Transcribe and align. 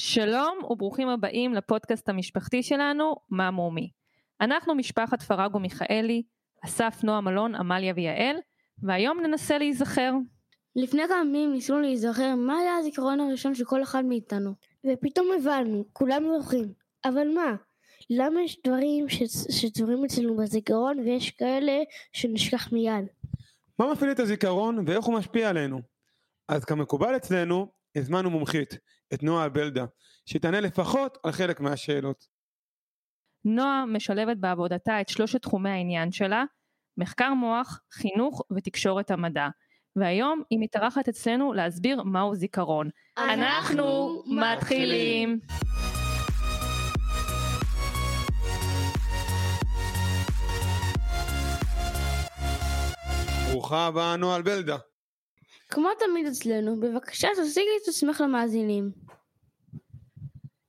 שלום 0.00 0.58
וברוכים 0.70 1.08
הבאים 1.08 1.54
לפודקאסט 1.54 2.08
המשפחתי 2.08 2.62
שלנו, 2.62 3.14
מה 3.30 3.50
מומי. 3.50 3.90
אנחנו 4.40 4.74
משפחת 4.74 5.22
פרגו 5.22 5.58
מיכאלי, 5.58 6.22
אסף, 6.64 7.00
נועה 7.04 7.20
מלון, 7.20 7.54
עמליה 7.54 7.92
ויעל, 7.96 8.36
והיום 8.82 9.20
ננסה 9.20 9.58
להיזכר. 9.58 10.12
לפני 10.76 11.02
כמה 11.08 11.20
ימים 11.20 11.52
ניסינו 11.52 11.80
להיזכר 11.80 12.34
מה 12.34 12.58
היה 12.58 12.76
הזיכרון 12.76 13.20
הראשון 13.20 13.54
של 13.54 13.64
כל 13.64 13.82
אחד 13.82 14.04
מאיתנו. 14.04 14.50
ופתאום 14.86 15.28
הבנו, 15.36 15.84
כולם 15.92 16.22
זוכרים. 16.38 16.72
אבל 17.04 17.28
מה? 17.34 17.54
למה 18.10 18.42
יש 18.42 18.58
דברים 18.66 19.06
שצורים 19.50 20.04
אצלנו 20.04 20.36
בזיכרון 20.36 20.98
ויש 20.98 21.30
כאלה 21.30 21.72
שנשכח 22.12 22.72
מיד? 22.72 23.04
מה 23.78 23.92
מפעיל 23.92 24.10
את 24.10 24.20
הזיכרון 24.20 24.84
ואיך 24.86 25.04
הוא 25.04 25.14
משפיע 25.14 25.48
עלינו? 25.48 25.80
אז 26.48 26.64
כמקובל 26.64 27.16
אצלנו, 27.16 27.66
הזמנו 27.96 28.30
מומחית, 28.30 28.78
את 29.14 29.22
נועה 29.22 29.48
בלדה, 29.48 29.84
שתענה 30.26 30.60
לפחות 30.60 31.18
על 31.22 31.32
חלק 31.32 31.60
מהשאלות. 31.60 32.26
נועה 33.44 33.84
משלבת 33.86 34.36
בעבודתה 34.36 35.00
את 35.00 35.08
שלושת 35.08 35.42
תחומי 35.42 35.70
העניין 35.70 36.12
שלה, 36.12 36.44
מחקר 36.98 37.34
מוח, 37.34 37.80
חינוך 37.92 38.42
ותקשורת 38.56 39.10
המדע. 39.10 39.48
והיום 39.96 40.42
היא 40.50 40.58
מתארחת 40.62 41.08
אצלנו 41.08 41.52
להסביר 41.52 42.02
מהו 42.02 42.34
זיכרון. 42.34 42.90
אנחנו 43.18 44.22
מתחילים. 44.26 45.40
ברוכה 53.50 53.86
הבאה 53.86 54.16
נועה 54.16 54.42
בלדה. 54.42 54.76
כמו 55.68 55.88
תמיד 55.98 56.26
אצלנו, 56.26 56.80
בבקשה 56.80 57.28
תציגי 57.36 57.68
את 57.82 57.88
עצמך 57.88 58.20
למאזינים. 58.20 58.90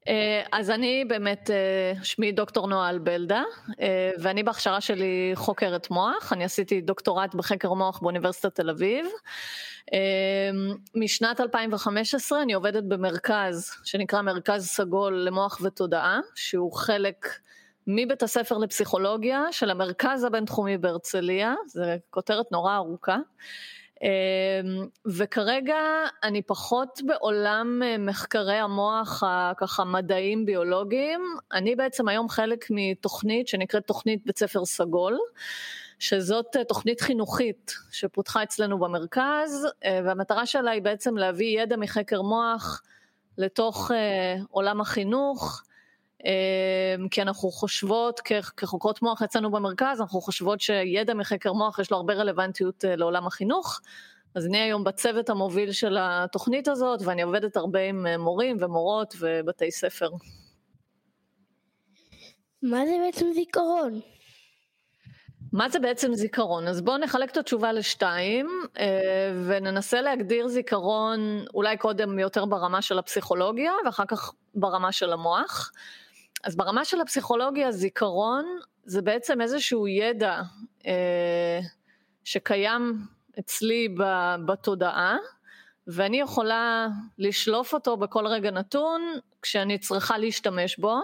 אה, 0.08 0.44
אז 0.52 0.70
אני 0.70 1.06
באמת, 1.08 1.50
אה, 1.52 2.04
שמי 2.04 2.32
דוקטור 2.32 2.68
נועה 2.68 2.89
אלבלדה, 2.89 3.44
אה, 3.81 4.12
ואני 4.20 4.44
בהכשרה 4.44 4.81
שלי 4.81 5.31
חוקרת 5.36 5.92
מוח, 5.92 6.34
אני 6.34 6.44
עשיתי 6.44 6.81
דוקטורט 6.81 7.36
בחקר 7.36 7.73
מוח 7.73 8.00
באוניברסיטת 8.00 8.56
תל 8.56 8.70
אביב. 8.70 9.06
משנת 10.95 11.39
2015 11.42 12.42
אני 12.42 12.54
עובדת 12.54 12.84
במרכז 12.84 13.72
שנקרא 13.84 14.22
מרכז 14.22 14.67
סגול 14.67 15.14
למוח 15.20 15.59
ותודעה, 15.64 16.20
שהוא 16.36 16.73
חלק 16.73 17.28
מבית 17.88 18.23
הספר 18.23 18.58
לפסיכולוגיה 18.58 19.44
של 19.52 19.70
המרכז 19.70 20.23
הבינתחומי 20.23 20.78
בהרצליה, 20.78 21.54
זו 21.67 21.84
כותרת 22.09 22.52
נורא 22.52 22.76
ארוכה. 22.76 23.17
אמ, 24.02 24.88
וכרגע 25.06 25.76
אני 26.23 26.42
פחות 26.42 27.00
בעולם 27.06 27.81
אה, 27.86 27.98
מחקרי 27.98 28.56
המוח 28.56 29.23
הככה 29.26 29.84
מדעיים 29.84 30.45
ביולוגיים, 30.45 31.22
אני 31.54 31.76
בעצם 31.76 32.08
היום 32.08 32.30
חלק 32.30 32.66
מתוכנית 32.70 33.48
שנקראת 33.48 33.88
תוכנית 33.88 34.26
בית 34.26 34.38
ספר 34.38 34.66
סגול. 34.66 35.17
שזאת 36.00 36.56
אה, 36.56 36.64
תוכנית 36.64 37.02
חינוכית 37.02 37.73
שפותחה 37.92 38.44
אצלנו 38.44 38.80
במרכז 38.80 39.67
והמטרה 39.86 40.45
שלה 40.45 40.72
היא 40.72 40.82
בעצם 40.82 41.17
להביא 41.17 41.61
ידע 41.61 41.76
מחקר 41.78 42.22
מוח 42.22 42.82
לתוך 43.38 43.92
עולם 44.50 44.82
החינוך 44.82 45.61
כי 47.11 47.22
אנחנו 47.22 47.52
חושבות, 47.52 48.20
כחוקרות 48.58 49.02
מוח 49.02 49.22
אצלנו 49.22 49.52
במרכז, 49.52 50.02
אנחנו 50.02 50.22
חושבות 50.22 50.61
שידע 50.61 51.14
מחקר 51.14 51.53
מוח 51.53 51.80
יש 51.80 51.92
לו 51.92 51.97
הרבה 51.97 52.14
רלוונטיות 52.14 52.86
אה, 52.86 52.95
לעולם 52.95 53.28
החינוך. 53.28 53.80
אז 54.36 54.45
אני 54.45 54.58
היום 54.58 54.83
בצוות 54.83 55.30
המוביל 55.30 55.72
של 55.72 55.98
התוכנית 56.00 56.67
הזאת, 56.67 57.00
ואני 57.02 57.22
עובדת 57.22 57.58
הרבה 57.58 57.80
עם 57.80 58.08
אה, 58.08 58.17
מורים 58.17 58.58
ומורות 58.59 59.16
ובתי 59.20 59.72
ספר. 59.72 60.09
מה 62.61 62.86
זה 62.86 62.94
בעצם 63.05 63.25
זיכרון? 63.33 64.00
מה 65.53 65.70
זה 65.70 65.80
בעצם 65.80 66.14
זיכרון? 66.14 66.67
אז 66.67 66.82
בואו 66.82 66.98
נחלק 66.98 67.32
את 67.32 67.38
התשובה 67.38 67.73
לשתיים 67.73 68.48
אה, 68.80 69.32
וננסה 69.48 70.02
להגדיר 70.02 70.48
זיכרון 70.48 71.45
אולי 71.54 71.77
קודם 71.77 72.20
יותר 72.20 72.45
ברמה 72.45 72.82
של 72.82 72.99
הפסיכולוגיה 72.99 73.71
ואחר 73.86 74.05
כך 74.08 74.32
ברמה 74.55 74.92
של 74.92 75.14
המוח. 75.14 75.71
אז 76.43 76.55
ברמה 76.55 76.86
של 76.86 77.02
הפסיכולוגיה 77.02 77.71
זיכרון 77.71 78.45
זה 78.86 79.02
בעצם 79.02 79.42
איזשהו 79.42 79.87
ידע 79.87 80.42
אה, 80.87 81.59
שקיים 82.23 82.98
אצלי 83.39 83.95
בתודעה 84.45 85.17
ואני 85.87 86.20
יכולה 86.20 86.87
לשלוף 87.17 87.73
אותו 87.73 87.97
בכל 87.97 88.27
רגע 88.27 88.52
נתון 88.52 89.02
כשאני 89.42 89.77
צריכה 89.77 90.17
להשתמש 90.17 90.77
בו 90.77 90.99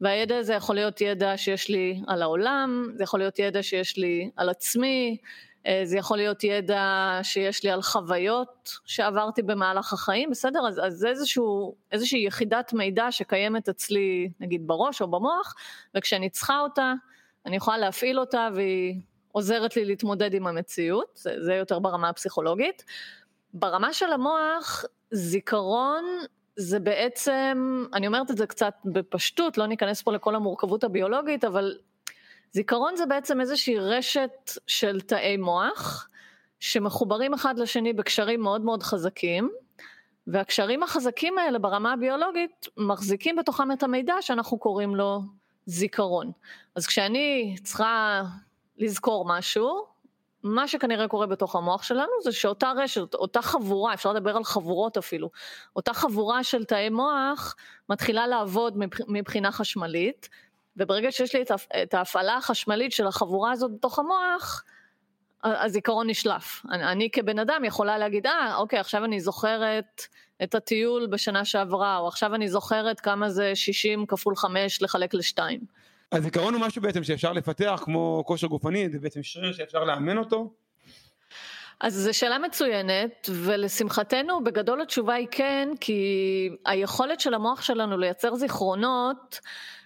והידע 0.00 0.38
הזה 0.38 0.54
יכול 0.54 0.74
להיות 0.74 1.00
ידע 1.00 1.36
שיש 1.36 1.68
לי 1.68 2.00
על 2.06 2.22
העולם, 2.22 2.92
זה 2.94 3.02
יכול 3.02 3.20
להיות 3.20 3.38
ידע 3.38 3.62
שיש 3.62 3.96
לי 3.96 4.30
על 4.36 4.48
עצמי, 4.48 5.16
זה 5.84 5.98
יכול 5.98 6.16
להיות 6.16 6.44
ידע 6.44 7.18
שיש 7.22 7.64
לי 7.64 7.70
על 7.70 7.82
חוויות 7.82 8.78
שעברתי 8.84 9.42
במהלך 9.42 9.92
החיים, 9.92 10.30
בסדר? 10.30 10.68
אז, 10.68 10.80
אז 10.84 11.04
איזשהו, 11.04 11.74
איזושהי 11.92 12.26
יחידת 12.26 12.72
מידע 12.72 13.12
שקיימת 13.12 13.68
אצלי 13.68 14.30
נגיד 14.40 14.66
בראש 14.66 15.02
או 15.02 15.08
במוח, 15.08 15.54
וכשאני 15.94 16.30
צריכה 16.30 16.60
אותה, 16.60 16.92
אני 17.46 17.56
יכולה 17.56 17.78
להפעיל 17.78 18.20
אותה 18.20 18.48
והיא 18.54 19.00
עוזרת 19.32 19.76
לי 19.76 19.84
להתמודד 19.84 20.34
עם 20.34 20.46
המציאות, 20.46 21.10
זה, 21.14 21.34
זה 21.38 21.54
יותר 21.54 21.78
ברמה 21.78 22.08
הפסיכולוגית. 22.08 22.84
ברמה 23.54 23.92
של 23.92 24.12
המוח, 24.12 24.84
זיכרון 25.10 26.04
זה 26.56 26.80
בעצם, 26.80 27.84
אני 27.94 28.06
אומרת 28.06 28.30
את 28.30 28.36
זה 28.36 28.46
קצת 28.46 28.74
בפשטות, 28.84 29.58
לא 29.58 29.66
ניכנס 29.66 30.02
פה 30.02 30.12
לכל 30.12 30.34
המורכבות 30.34 30.84
הביולוגית, 30.84 31.44
אבל 31.44 31.78
זיכרון 32.52 32.96
זה 32.96 33.06
בעצם 33.06 33.40
איזושהי 33.40 33.78
רשת 33.78 34.50
של 34.66 35.00
תאי 35.00 35.36
מוח 35.36 36.08
שמחוברים 36.60 37.34
אחד 37.34 37.58
לשני 37.58 37.92
בקשרים 37.92 38.40
מאוד 38.40 38.60
מאוד 38.60 38.82
חזקים 38.82 39.50
והקשרים 40.26 40.82
החזקים 40.82 41.38
האלה 41.38 41.58
ברמה 41.58 41.92
הביולוגית 41.92 42.68
מחזיקים 42.76 43.36
בתוכם 43.36 43.72
את 43.72 43.82
המידע 43.82 44.14
שאנחנו 44.20 44.58
קוראים 44.58 44.96
לו 44.96 45.20
זיכרון. 45.66 46.32
אז 46.74 46.86
כשאני 46.86 47.56
צריכה 47.62 48.22
לזכור 48.78 49.24
משהו, 49.28 49.86
מה 50.42 50.68
שכנראה 50.68 51.08
קורה 51.08 51.26
בתוך 51.26 51.56
המוח 51.56 51.82
שלנו 51.82 52.12
זה 52.22 52.32
שאותה 52.32 52.72
רשת, 52.76 53.14
אותה 53.14 53.42
חבורה, 53.42 53.94
אפשר 53.94 54.12
לדבר 54.12 54.36
על 54.36 54.44
חבורות 54.44 54.96
אפילו, 54.96 55.30
אותה 55.76 55.94
חבורה 55.94 56.44
של 56.44 56.64
תאי 56.64 56.88
מוח 56.88 57.54
מתחילה 57.88 58.26
לעבוד 58.26 58.78
מבחינה 59.08 59.52
חשמלית 59.52 60.28
וברגע 60.76 61.12
שיש 61.12 61.34
לי 61.34 61.42
את 61.82 61.94
ההפעלה 61.94 62.36
החשמלית 62.36 62.92
של 62.92 63.06
החבורה 63.06 63.52
הזאת 63.52 63.70
בתוך 63.74 63.98
המוח, 63.98 64.64
הזיכרון 65.44 66.10
נשלף. 66.10 66.62
אני, 66.70 66.84
אני 66.84 67.10
כבן 67.10 67.38
אדם 67.38 67.64
יכולה 67.64 67.98
להגיד, 67.98 68.26
אה, 68.26 68.56
אוקיי, 68.56 68.78
עכשיו 68.78 69.04
אני 69.04 69.20
זוכרת 69.20 70.02
את 70.42 70.54
הטיול 70.54 71.06
בשנה 71.06 71.44
שעברה, 71.44 71.98
או 71.98 72.08
עכשיו 72.08 72.34
אני 72.34 72.48
זוכרת 72.48 73.00
כמה 73.00 73.30
זה 73.30 73.54
60 73.54 74.06
כפול 74.06 74.36
5 74.36 74.82
לחלק 74.82 75.14
לשתיים. 75.14 75.60
הזיכרון 76.12 76.54
הוא 76.54 76.62
משהו 76.62 76.82
בעצם 76.82 77.04
שאפשר 77.04 77.32
לפתח 77.32 77.82
כמו 77.84 78.22
כושר 78.26 78.46
גופני, 78.46 78.88
זה 78.88 78.98
בעצם 78.98 79.22
שריר 79.22 79.52
שאפשר 79.52 79.84
לאמן 79.84 80.18
אותו? 80.18 80.52
אז 81.80 81.94
זו 81.94 82.18
שאלה 82.18 82.38
מצוינת, 82.38 83.30
ולשמחתנו 83.32 84.44
בגדול 84.44 84.82
התשובה 84.82 85.14
היא 85.14 85.28
כן, 85.30 85.68
כי 85.80 86.48
היכולת 86.66 87.20
של 87.20 87.34
המוח 87.34 87.62
שלנו 87.62 87.98
לייצר 87.98 88.34
זיכרונות, 88.34 89.40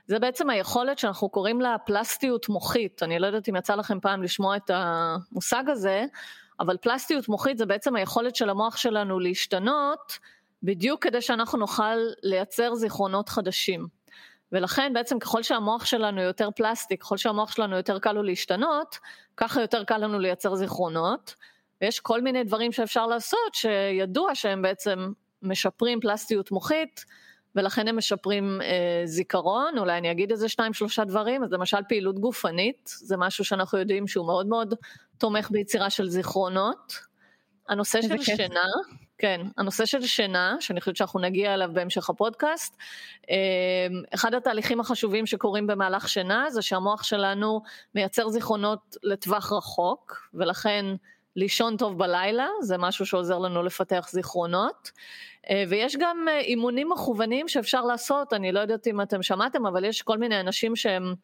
זה 0.06 0.18
בעצם 0.18 0.50
היכולת 0.50 0.98
שאנחנו 0.98 1.28
קוראים 1.28 1.60
לה 1.60 1.76
פלסטיות 1.78 2.48
מוחית, 2.48 3.02
אני 3.02 3.18
לא 3.18 3.26
יודעת 3.26 3.48
אם 3.48 3.56
יצא 3.56 3.74
לכם 3.74 4.00
פעם 4.00 4.22
לשמוע 4.22 4.56
את 4.56 4.70
המושג 4.74 5.64
הזה, 5.68 6.04
אבל 6.60 6.76
פלסטיות 6.76 7.28
מוחית 7.28 7.58
זה 7.58 7.66
בעצם 7.66 7.96
היכולת 7.96 8.36
של 8.36 8.50
המוח 8.50 8.76
שלנו 8.76 9.18
להשתנות, 9.20 10.18
בדיוק 10.62 11.02
כדי 11.02 11.22
שאנחנו 11.22 11.58
נוכל 11.58 11.96
לייצר 12.22 12.74
זיכרונות 12.74 13.28
חדשים. 13.28 13.86
ולכן 14.52 14.92
בעצם 14.94 15.18
ככל 15.18 15.42
שהמוח 15.42 15.84
שלנו 15.84 16.22
יותר 16.22 16.50
פלסטי, 16.50 16.96
ככל 16.96 17.16
שהמוח 17.16 17.52
שלנו 17.52 17.76
יותר 17.76 17.98
קל 17.98 18.12
לו 18.12 18.22
להשתנות, 18.22 18.98
ככה 19.36 19.60
יותר 19.60 19.84
קל 19.84 19.98
לנו 19.98 20.18
לייצר 20.18 20.54
זיכרונות. 20.54 21.34
ויש 21.80 22.00
כל 22.00 22.20
מיני 22.20 22.44
דברים 22.44 22.72
שאפשר 22.72 23.06
לעשות 23.06 23.54
שידוע 23.54 24.34
שהם 24.34 24.62
בעצם 24.62 25.12
משפרים 25.42 26.00
פלסטיות 26.00 26.50
מוחית, 26.50 27.04
ולכן 27.56 27.88
הם 27.88 27.96
משפרים 27.96 28.60
אה, 28.62 29.02
זיכרון, 29.04 29.78
אולי 29.78 29.98
אני 29.98 30.10
אגיד 30.10 30.30
איזה 30.30 30.48
שניים 30.48 30.72
שלושה 30.74 31.04
דברים, 31.04 31.44
אז 31.44 31.52
למשל 31.52 31.78
פעילות 31.88 32.18
גופנית, 32.18 32.90
זה 32.96 33.16
משהו 33.16 33.44
שאנחנו 33.44 33.78
יודעים 33.78 34.06
שהוא 34.06 34.26
מאוד 34.26 34.46
מאוד 34.46 34.74
תומך 35.18 35.50
ביצירה 35.50 35.90
של 35.90 36.08
זיכרונות. 36.08 36.92
הנושא 37.68 38.02
של 38.02 38.16
כיף. 38.16 38.36
שינה, 38.36 38.60
כן, 39.18 39.40
הנושא 39.56 39.86
של 39.86 40.02
שינה, 40.02 40.56
שאני 40.60 40.80
חושבת 40.80 40.96
שאנחנו 40.96 41.20
נגיע 41.20 41.54
אליו 41.54 41.70
בהמשך 41.72 42.10
הפודקאסט, 42.10 42.76
אה, 43.30 43.36
אחד 44.14 44.34
התהליכים 44.34 44.80
החשובים 44.80 45.26
שקורים 45.26 45.66
במהלך 45.66 46.08
שינה 46.08 46.50
זה 46.50 46.62
שהמוח 46.62 47.02
שלנו 47.02 47.62
מייצר 47.94 48.28
זיכרונות 48.28 48.96
לטווח 49.02 49.52
רחוק, 49.52 50.28
ולכן 50.34 50.84
לישון 51.36 51.76
טוב 51.76 51.98
בלילה, 51.98 52.48
זה 52.60 52.78
משהו 52.78 53.06
שעוזר 53.06 53.38
לנו 53.38 53.62
לפתח 53.62 54.08
זיכרונות. 54.10 54.90
אה, 55.50 55.64
ויש 55.68 55.96
גם 55.96 56.26
אה, 56.28 56.38
אימונים 56.38 56.88
מכוונים 56.92 57.48
שאפשר 57.48 57.82
לעשות, 57.82 58.32
אני 58.32 58.52
לא 58.52 58.60
יודעת 58.60 58.86
אם 58.86 59.00
אתם 59.00 59.22
שמעתם, 59.22 59.66
אבל 59.66 59.84
יש 59.84 60.02
כל 60.02 60.18
מיני 60.18 60.40
אנשים 60.40 60.76
שהם 60.76 61.14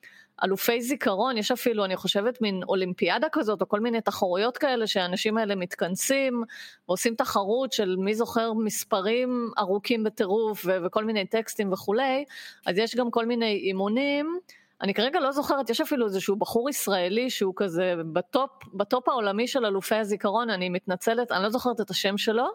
אלופי 0.44 0.82
זיכרון, 0.82 1.38
יש 1.38 1.50
אפילו, 1.50 1.84
אני 1.84 1.96
חושבת, 1.96 2.40
מין 2.40 2.62
אולימפיאדה 2.68 3.26
כזאת, 3.32 3.60
או 3.60 3.68
כל 3.68 3.80
מיני 3.80 4.00
תחרויות 4.00 4.58
כאלה 4.58 4.86
שהאנשים 4.86 5.38
האלה 5.38 5.54
מתכנסים, 5.54 6.42
ועושים 6.88 7.14
תחרות 7.14 7.72
של 7.72 7.96
מי 7.98 8.14
זוכר 8.14 8.52
מספרים 8.52 9.50
ארוכים 9.58 10.04
בטירוף, 10.04 10.66
וכל 10.84 11.04
מיני 11.04 11.26
טקסטים 11.26 11.72
וכולי, 11.72 12.24
אז 12.66 12.78
יש 12.78 12.96
גם 12.96 13.10
כל 13.10 13.26
מיני 13.26 13.60
אימונים. 13.64 14.38
אני 14.82 14.94
כרגע 14.94 15.20
לא 15.20 15.32
זוכרת, 15.32 15.70
יש 15.70 15.80
אפילו 15.80 16.06
איזשהו 16.06 16.36
בחור 16.36 16.70
ישראלי 16.70 17.30
שהוא 17.30 17.54
כזה 17.56 17.94
בטופ, 18.12 18.50
בטופ 18.74 19.08
העולמי 19.08 19.48
של 19.48 19.66
אלופי 19.66 19.94
הזיכרון, 19.94 20.50
אני 20.50 20.68
מתנצלת, 20.68 21.32
אני 21.32 21.42
לא 21.42 21.50
זוכרת 21.50 21.80
את 21.80 21.90
השם 21.90 22.18
שלו, 22.18 22.46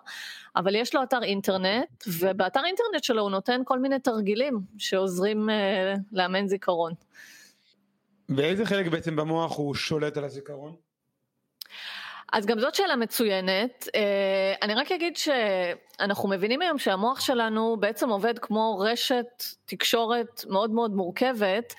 אבל 0.55 0.75
יש 0.75 0.95
לו 0.95 1.03
אתר 1.03 1.23
אינטרנט, 1.23 2.03
ובאתר 2.19 2.59
אינטרנט 2.65 3.03
שלו 3.03 3.21
הוא 3.21 3.31
נותן 3.31 3.61
כל 3.65 3.79
מיני 3.79 3.99
תרגילים 3.99 4.59
שעוזרים 4.77 5.49
uh, 5.49 5.99
לאמן 6.11 6.47
זיכרון. 6.47 6.93
ואיזה 8.29 8.65
חלק 8.65 8.87
בעצם 8.87 9.15
במוח 9.15 9.57
הוא 9.57 9.75
שולט 9.75 10.17
על 10.17 10.23
הזיכרון? 10.23 10.86
אז 12.33 12.45
גם 12.45 12.59
זאת 12.59 12.75
שאלה 12.75 12.95
מצוינת. 12.95 13.87
אה, 13.95 14.53
אני 14.61 14.73
רק 14.73 14.91
אגיד 14.91 15.17
שאנחנו 15.17 16.29
מבינים 16.29 16.61
היום 16.61 16.77
שהמוח 16.77 17.19
שלנו 17.19 17.77
בעצם 17.79 18.09
עובד 18.09 18.39
כמו 18.39 18.79
רשת 18.79 19.43
תקשורת 19.65 20.45
מאוד 20.49 20.71
מאוד 20.71 20.91
מורכבת, 20.91 21.73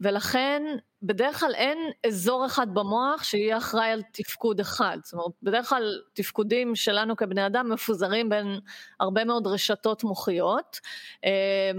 ולכן 0.00 0.62
בדרך 1.02 1.40
כלל 1.40 1.54
אין 1.54 1.78
אזור 2.06 2.46
אחד 2.46 2.74
במוח 2.74 3.24
שיהיה 3.24 3.58
אחראי 3.58 3.90
על 3.90 4.02
תפקוד 4.12 4.60
אחד. 4.60 4.98
זאת 5.02 5.12
אומרת, 5.12 5.32
בדרך 5.42 5.68
כלל 5.68 6.00
תפקודים 6.12 6.74
שלנו 6.74 7.16
כבני 7.16 7.46
אדם 7.46 7.72
מפוזרים 7.72 8.28
בין 8.28 8.46
הרבה 9.00 9.24
מאוד 9.24 9.46
רשתות 9.46 10.04
מוחיות. 10.04 10.80
אה, 11.24 11.70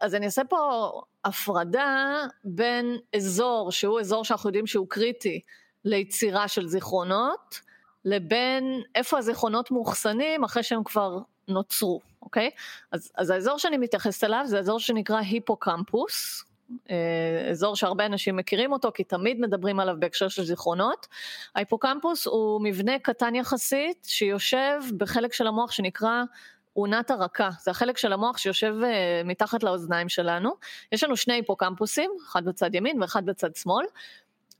אז 0.00 0.14
אני 0.14 0.26
אעשה 0.26 0.42
פה 0.44 0.90
הפרדה 1.24 2.16
בין 2.44 2.98
אזור 3.16 3.72
שהוא 3.72 4.00
אזור 4.00 4.24
שאנחנו 4.24 4.48
יודעים 4.48 4.66
שהוא 4.66 4.86
קריטי. 4.88 5.40
ליצירה 5.84 6.48
של 6.48 6.66
זיכרונות, 6.66 7.60
לבין 8.04 8.82
איפה 8.94 9.18
הזיכרונות 9.18 9.70
מאוחסנים 9.70 10.44
אחרי 10.44 10.62
שהם 10.62 10.84
כבר 10.84 11.18
נוצרו, 11.48 12.00
אוקיי? 12.22 12.50
אז, 12.92 13.12
אז 13.16 13.30
האזור 13.30 13.58
שאני 13.58 13.78
מתייחסת 13.78 14.24
אליו 14.24 14.42
זה 14.46 14.58
אזור 14.58 14.80
שנקרא 14.80 15.16
היפוקמפוס, 15.16 16.44
אה, 16.90 17.50
אזור 17.50 17.76
שהרבה 17.76 18.06
אנשים 18.06 18.36
מכירים 18.36 18.72
אותו 18.72 18.90
כי 18.94 19.04
תמיד 19.04 19.40
מדברים 19.40 19.80
עליו 19.80 19.94
בהקשר 19.98 20.28
של 20.28 20.44
זיכרונות. 20.44 21.06
ההיפוקמפוס 21.54 22.26
הוא 22.26 22.60
מבנה 22.62 22.98
קטן 22.98 23.34
יחסית 23.34 24.06
שיושב 24.08 24.80
בחלק 24.96 25.32
של 25.32 25.46
המוח 25.46 25.70
שנקרא 25.70 26.22
אונת 26.76 27.10
הרקה, 27.10 27.50
זה 27.60 27.70
החלק 27.70 27.98
של 27.98 28.12
המוח 28.12 28.38
שיושב 28.38 28.74
uh, 28.80 29.26
מתחת 29.26 29.62
לאוזניים 29.62 30.08
שלנו. 30.08 30.50
יש 30.92 31.04
לנו 31.04 31.16
שני 31.16 31.34
היפוקמפוסים, 31.34 32.10
אחד 32.26 32.44
בצד 32.44 32.74
ימין 32.74 33.02
ואחד 33.02 33.26
בצד 33.26 33.56
שמאל, 33.56 33.84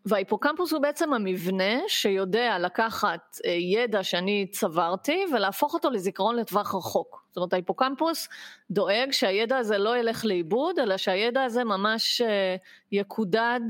וההיפוקמפוס 0.07 0.73
הוא 0.73 0.83
בעצם 0.83 1.13
המבנה 1.13 1.75
שיודע 1.89 2.59
לקחת 2.59 3.39
אה, 3.47 3.51
ידע 3.51 4.03
שאני 4.03 4.47
צברתי 4.51 5.25
ולהפוך 5.35 5.75
אותו 5.75 5.91
לזיכרון 5.91 6.37
לטווח 6.37 6.75
רחוק. 6.75 7.25
זאת 7.29 7.37
אומרת 7.37 7.53
ההיפוקמפוס 7.53 8.29
דואג 8.71 9.13
שהידע 9.13 9.57
הזה 9.57 9.79
לא 9.79 9.97
ילך 9.97 10.25
לאיבוד, 10.25 10.79
אלא 10.79 10.97
שהידע 10.97 11.43
הזה 11.43 11.65
ממש 11.65 12.21
אה, 12.21 12.57
יקודד 12.93 13.61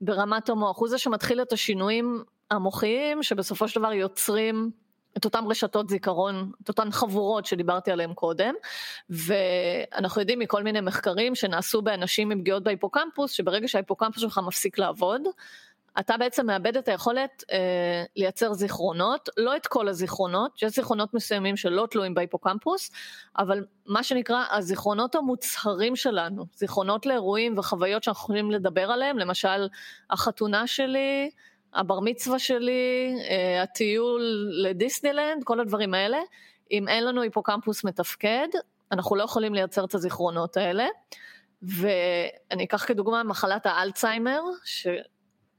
ברמת 0.00 0.48
המוח. 0.48 0.78
הוא 0.78 0.88
זה 0.88 0.98
שמתחיל 0.98 1.42
את 1.42 1.52
השינויים 1.52 2.22
המוחיים 2.50 3.22
שבסופו 3.22 3.68
של 3.68 3.80
דבר 3.80 3.92
יוצרים 3.92 4.70
את 5.16 5.24
אותן 5.24 5.44
רשתות 5.46 5.88
זיכרון, 5.88 6.52
את 6.62 6.68
אותן 6.68 6.90
חבורות 6.90 7.46
שדיברתי 7.46 7.90
עליהן 7.90 8.14
קודם, 8.14 8.54
ואנחנו 9.10 10.20
יודעים 10.20 10.38
מכל 10.38 10.62
מיני 10.62 10.80
מחקרים 10.80 11.34
שנעשו 11.34 11.82
באנשים 11.82 12.30
עם 12.30 12.40
פגיעות 12.40 12.62
בהיפוקמפוס, 12.62 13.30
שברגע 13.30 13.68
שההיפוקמפוס 13.68 14.22
שלך 14.22 14.40
מפסיק 14.46 14.78
לעבוד, 14.78 15.22
אתה 16.00 16.16
בעצם 16.16 16.46
מאבד 16.46 16.76
את 16.76 16.88
היכולת 16.88 17.44
אה, 17.52 18.04
לייצר 18.16 18.52
זיכרונות, 18.52 19.28
לא 19.36 19.56
את 19.56 19.66
כל 19.66 19.88
הזיכרונות, 19.88 20.62
יש 20.62 20.72
זיכרונות 20.72 21.14
מסוימים 21.14 21.56
שלא 21.56 21.86
תלויים 21.90 22.14
בהיפוקמפוס, 22.14 22.90
אבל 23.38 23.64
מה 23.86 24.02
שנקרא 24.02 24.44
הזיכרונות 24.50 25.14
המוצהרים 25.14 25.96
שלנו, 25.96 26.46
זיכרונות 26.54 27.06
לאירועים 27.06 27.58
וחוויות 27.58 28.02
שאנחנו 28.02 28.22
יכולים 28.22 28.50
לדבר 28.50 28.90
עליהם, 28.90 29.18
למשל 29.18 29.68
החתונה 30.10 30.66
שלי, 30.66 31.30
הבר 31.74 32.00
מצווה 32.00 32.38
שלי, 32.38 33.14
אה, 33.30 33.62
הטיול 33.62 34.22
לדיסנילנד, 34.62 35.44
כל 35.44 35.60
הדברים 35.60 35.94
האלה, 35.94 36.18
אם 36.70 36.88
אין 36.88 37.04
לנו 37.04 37.22
היפוקמפוס 37.22 37.84
מתפקד, 37.84 38.48
אנחנו 38.92 39.16
לא 39.16 39.22
יכולים 39.22 39.54
לייצר 39.54 39.84
את 39.84 39.94
הזיכרונות 39.94 40.56
האלה. 40.56 40.86
ואני 41.62 42.64
אקח 42.64 42.84
כדוגמה 42.86 43.22
מחלת 43.22 43.66
האלצהיימר. 43.66 44.40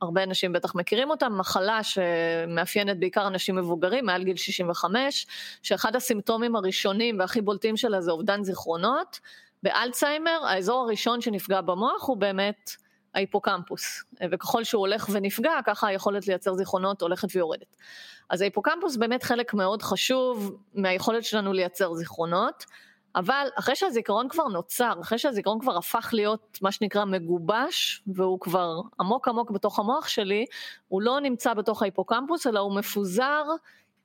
הרבה 0.04 0.24
אנשים 0.24 0.54
בטח 0.54 0.76
מכירים 0.76 1.10
אותה, 1.10 1.30
מחלה 1.30 1.80
שמאפיינת 1.84 3.00
בעיקר 3.00 3.28
אנשים 3.28 3.56
מבוגרים 3.56 4.06
מעל 4.06 4.24
גיל 4.24 4.36
65, 4.36 5.28
שאחד 5.64 5.96
הסימפטומים 5.96 6.56
הראשונים 6.56 7.20
והכי 7.20 7.42
בולטים 7.42 7.78
שלה 7.78 8.02
זה 8.02 8.12
אובדן 8.12 8.44
זיכרונות. 8.44 9.20
באלצהיימר 9.64 10.40
האזור 10.48 10.84
הראשון 10.84 11.22
שנפגע 11.22 11.62
במוח 11.62 12.08
הוא 12.08 12.18
באמת 12.18 12.72
ההיפוקמפוס, 13.16 14.04
וככל 14.32 14.64
שהוא 14.64 14.80
הולך 14.80 15.10
ונפגע 15.12 15.52
ככה 15.66 15.88
היכולת 15.88 16.28
לייצר 16.28 16.54
זיכרונות 16.54 17.02
הולכת 17.02 17.28
ויורדת. 17.36 17.76
אז 18.30 18.42
ההיפוקמפוס 18.42 18.96
באמת 18.96 19.24
חלק 19.24 19.54
מאוד 19.54 19.82
חשוב 19.82 20.58
מהיכולת 20.74 21.24
שלנו 21.24 21.54
לייצר 21.54 21.94
זיכרונות. 21.94 22.66
אבל 23.16 23.48
אחרי 23.56 23.76
שהזיכרון 23.76 24.30
כבר 24.30 24.48
נוצר, 24.48 24.94
אחרי 25.02 25.18
שהזיכרון 25.18 25.60
כבר 25.60 25.78
הפך 25.78 26.10
להיות 26.14 26.58
מה 26.62 26.72
שנקרא 26.72 27.06
מגובש, 27.06 28.04
והוא 28.08 28.40
כבר 28.40 28.82
עמוק 29.00 29.28
עמוק 29.28 29.52
בתוך 29.52 29.80
המוח 29.80 30.08
שלי, 30.08 30.46
הוא 30.88 31.02
לא 31.02 31.20
נמצא 31.20 31.54
בתוך 31.54 31.82
ההיפוקמפוס, 31.82 32.48
אלא 32.48 32.60
הוא 32.60 32.76
מפוזר 32.76 33.44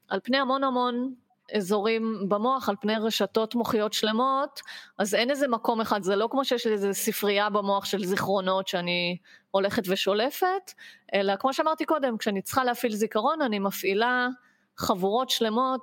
על 0.08 0.20
פני 0.22 0.36
המון 0.36 0.64
המון 0.64 1.14
אזורים 1.56 2.28
במוח, 2.28 2.68
על 2.68 2.76
פני 2.80 2.94
רשתות 2.96 3.54
מוחיות 3.54 3.92
שלמות, 3.92 4.60
אז 4.98 5.14
אין 5.14 5.30
איזה 5.30 5.48
מקום 5.48 5.80
אחד, 5.80 6.02
זה 6.02 6.16
לא 6.16 6.28
כמו 6.30 6.44
שיש 6.44 6.66
לי 6.66 6.72
איזה 6.72 6.92
ספרייה 6.92 7.50
במוח 7.50 7.84
של 7.84 8.04
זיכרונות 8.04 8.68
שאני 8.68 9.16
הולכת 9.50 9.82
ושולפת, 9.88 10.72
אלא 11.14 11.36
כמו 11.36 11.52
שאמרתי 11.52 11.84
קודם, 11.84 12.18
כשאני 12.18 12.42
צריכה 12.42 12.64
להפעיל 12.64 12.94
זיכרון, 12.94 13.42
אני 13.42 13.58
מפעילה 13.58 14.28
חבורות 14.76 15.30
שלמות 15.30 15.80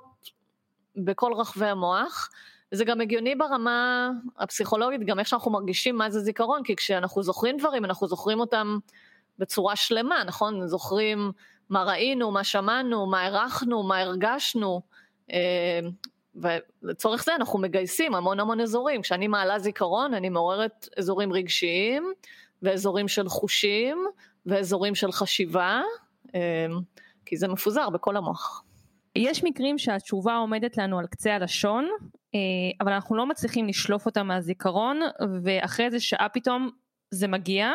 בכל 0.96 1.32
רחבי 1.32 1.66
המוח. 1.66 2.30
זה 2.70 2.84
גם 2.84 3.00
הגיוני 3.00 3.34
ברמה 3.34 4.10
הפסיכולוגית, 4.38 5.00
גם 5.04 5.18
איך 5.18 5.28
שאנחנו 5.28 5.50
מרגישים 5.50 5.96
מה 5.96 6.10
זה 6.10 6.20
זיכרון, 6.20 6.62
כי 6.62 6.76
כשאנחנו 6.76 7.22
זוכרים 7.22 7.56
דברים, 7.56 7.84
אנחנו 7.84 8.06
זוכרים 8.06 8.40
אותם 8.40 8.78
בצורה 9.38 9.76
שלמה, 9.76 10.24
נכון? 10.26 10.66
זוכרים 10.66 11.32
מה 11.70 11.84
ראינו, 11.84 12.30
מה 12.30 12.44
שמענו, 12.44 13.06
מה 13.06 13.20
הערכנו, 13.20 13.82
מה 13.82 13.98
הרגשנו, 13.98 14.80
אה, 15.32 15.80
ולצורך 16.34 17.24
זה 17.24 17.34
אנחנו 17.34 17.58
מגייסים 17.58 18.14
המון 18.14 18.40
המון 18.40 18.60
אזורים. 18.60 19.02
כשאני 19.02 19.28
מעלה 19.28 19.58
זיכרון, 19.58 20.14
אני 20.14 20.28
מעוררת 20.28 20.88
אזורים 20.98 21.32
רגשיים, 21.32 22.12
ואזורים 22.62 23.08
של 23.08 23.28
חושים, 23.28 24.04
ואזורים 24.46 24.94
של 24.94 25.12
חשיבה, 25.12 25.80
אה, 26.34 26.66
כי 27.26 27.36
זה 27.36 27.48
מפוזר 27.48 27.90
בכל 27.90 28.16
המוח. 28.16 28.62
יש 29.16 29.44
מקרים 29.44 29.78
שהתשובה 29.78 30.36
עומדת 30.36 30.76
לנו 30.76 30.98
על 30.98 31.06
קצה 31.06 31.34
הלשון, 31.34 31.88
אבל 32.80 32.92
אנחנו 32.92 33.16
לא 33.16 33.26
מצליחים 33.26 33.66
לשלוף 33.66 34.06
אותה 34.06 34.22
מהזיכרון, 34.22 35.00
ואחרי 35.42 35.86
איזה 35.86 36.00
שעה 36.00 36.28
פתאום 36.28 36.70
זה 37.10 37.28
מגיע, 37.28 37.72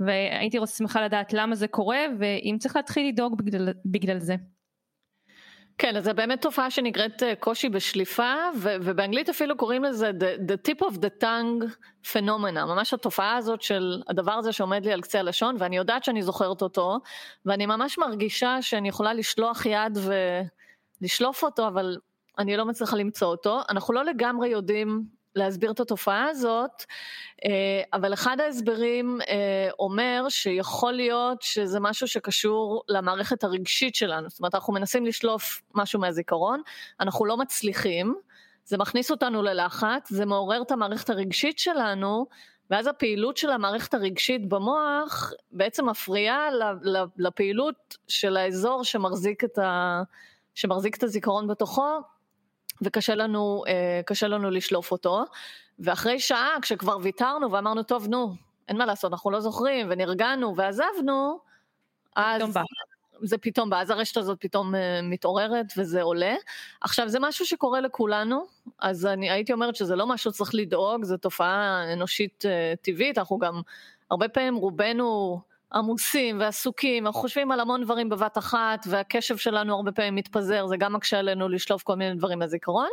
והייתי 0.00 0.58
שמחה 0.76 1.04
לדעת 1.04 1.32
למה 1.32 1.54
זה 1.54 1.68
קורה, 1.68 2.00
ואם 2.18 2.56
צריך 2.58 2.76
להתחיל 2.76 3.08
לדאוג 3.08 3.42
בגלל, 3.42 3.68
בגלל 3.84 4.18
זה. 4.18 4.36
כן, 5.80 5.96
אז 5.96 6.04
זה 6.04 6.12
באמת 6.12 6.42
תופעה 6.42 6.70
שנקראת 6.70 7.22
אה, 7.22 7.34
קושי 7.34 7.68
בשליפה, 7.68 8.34
ו- 8.56 8.76
ובאנגלית 8.82 9.28
אפילו 9.28 9.56
קוראים 9.56 9.84
לזה 9.84 10.10
the, 10.10 10.50
the 10.50 10.70
tip 10.70 10.86
of 10.86 10.94
the 10.94 11.22
tongue 11.22 11.66
phenomena, 12.12 12.64
ממש 12.66 12.94
התופעה 12.94 13.36
הזאת 13.36 13.62
של 13.62 14.02
הדבר 14.08 14.32
הזה 14.32 14.52
שעומד 14.52 14.84
לי 14.84 14.92
על 14.92 15.00
קצה 15.00 15.18
הלשון, 15.20 15.56
ואני 15.58 15.76
יודעת 15.76 16.04
שאני 16.04 16.22
זוכרת 16.22 16.62
אותו, 16.62 16.98
ואני 17.46 17.66
ממש 17.66 17.98
מרגישה 17.98 18.62
שאני 18.62 18.88
יכולה 18.88 19.14
לשלוח 19.14 19.66
יד 19.66 19.98
ולשלוף 21.00 21.44
אותו, 21.44 21.68
אבל 21.68 21.96
אני 22.38 22.56
לא 22.56 22.64
מצליחה 22.64 22.96
למצוא 22.96 23.28
אותו. 23.28 23.60
אנחנו 23.68 23.94
לא 23.94 24.04
לגמרי 24.04 24.48
יודעים 24.48 25.04
להסביר 25.34 25.70
את 25.70 25.80
התופעה 25.80 26.28
הזאת, 26.28 26.84
אה, 27.44 27.82
אבל 27.92 28.14
אחד 28.14 28.40
ההסברים 28.40 29.18
אה, 29.28 29.68
אומר 29.78 30.26
שיכול 30.28 30.92
להיות 30.92 31.42
שזה 31.42 31.80
משהו 31.80 32.08
שקשור 32.08 32.82
למערכת 32.88 33.44
הרגשית 33.44 33.94
שלנו, 33.94 34.28
זאת 34.28 34.38
אומרת 34.38 34.54
אנחנו 34.54 34.72
מנסים 34.72 35.06
לשלוף 35.06 35.62
משהו 35.74 36.00
מהזיכרון, 36.00 36.62
אנחנו 37.00 37.24
לא 37.24 37.36
מצליחים, 37.36 38.14
זה 38.64 38.78
מכניס 38.78 39.10
אותנו 39.10 39.42
ללחץ, 39.42 40.10
זה 40.10 40.26
מעורר 40.26 40.62
את 40.62 40.70
המערכת 40.70 41.10
הרגשית 41.10 41.58
שלנו, 41.58 42.26
ואז 42.70 42.86
הפעילות 42.86 43.36
של 43.36 43.50
המערכת 43.50 43.94
הרגשית 43.94 44.48
במוח 44.48 45.32
בעצם 45.52 45.88
מפריעה 45.88 46.48
לפעילות 47.16 47.96
של 48.08 48.36
האזור 48.36 48.84
שמחזיק 48.84 49.44
את, 49.44 49.58
ה, 49.58 50.02
שמחזיק 50.54 50.96
את 50.96 51.02
הזיכרון 51.02 51.46
בתוכו, 51.46 52.00
וקשה 52.82 53.14
לנו, 53.14 53.64
אה, 53.68 54.28
לנו 54.28 54.50
לשלוף 54.50 54.92
אותו. 54.92 55.24
ואחרי 55.78 56.20
שעה, 56.20 56.56
כשכבר 56.62 56.96
ויתרנו 57.02 57.52
ואמרנו, 57.52 57.82
טוב, 57.82 58.08
נו, 58.08 58.34
אין 58.68 58.76
מה 58.76 58.86
לעשות, 58.86 59.12
אנחנו 59.12 59.30
לא 59.30 59.40
זוכרים, 59.40 59.86
ונרגענו 59.90 60.56
ועזבנו, 60.56 61.38
אז... 62.16 62.42
זה 63.22 63.38
פתאום 63.38 63.70
בא, 63.70 63.80
אז 63.80 63.90
הרשת 63.90 64.16
הזאת 64.16 64.38
פתאום 64.40 64.74
uh, 64.74 64.78
מתעוררת 65.02 65.66
וזה 65.76 66.02
עולה. 66.02 66.34
עכשיו 66.80 67.08
זה 67.08 67.18
משהו 67.20 67.46
שקורה 67.46 67.80
לכולנו, 67.80 68.46
אז 68.78 69.06
אני 69.06 69.30
הייתי 69.30 69.52
אומרת 69.52 69.76
שזה 69.76 69.96
לא 69.96 70.06
משהו 70.06 70.32
שצריך 70.32 70.50
לדאוג, 70.54 71.04
זו 71.04 71.16
תופעה 71.16 71.82
אנושית 71.92 72.44
uh, 72.44 72.76
טבעית, 72.82 73.18
אנחנו 73.18 73.38
גם 73.38 73.60
הרבה 74.10 74.28
פעמים 74.28 74.54
רובנו 74.56 75.40
עמוסים 75.72 76.40
ועסוקים, 76.40 77.06
אנחנו 77.06 77.20
חושבים 77.20 77.52
על 77.52 77.60
המון 77.60 77.84
דברים 77.84 78.08
בבת 78.08 78.38
אחת, 78.38 78.86
והקשב 78.88 79.36
שלנו 79.36 79.74
הרבה 79.74 79.92
פעמים 79.92 80.14
מתפזר, 80.14 80.66
זה 80.66 80.76
גם 80.76 80.92
מקשה 80.92 81.18
עלינו 81.18 81.48
לשלוף 81.48 81.82
כל 81.82 81.96
מיני 81.96 82.14
דברים 82.14 82.38
מהזיכרון. 82.38 82.88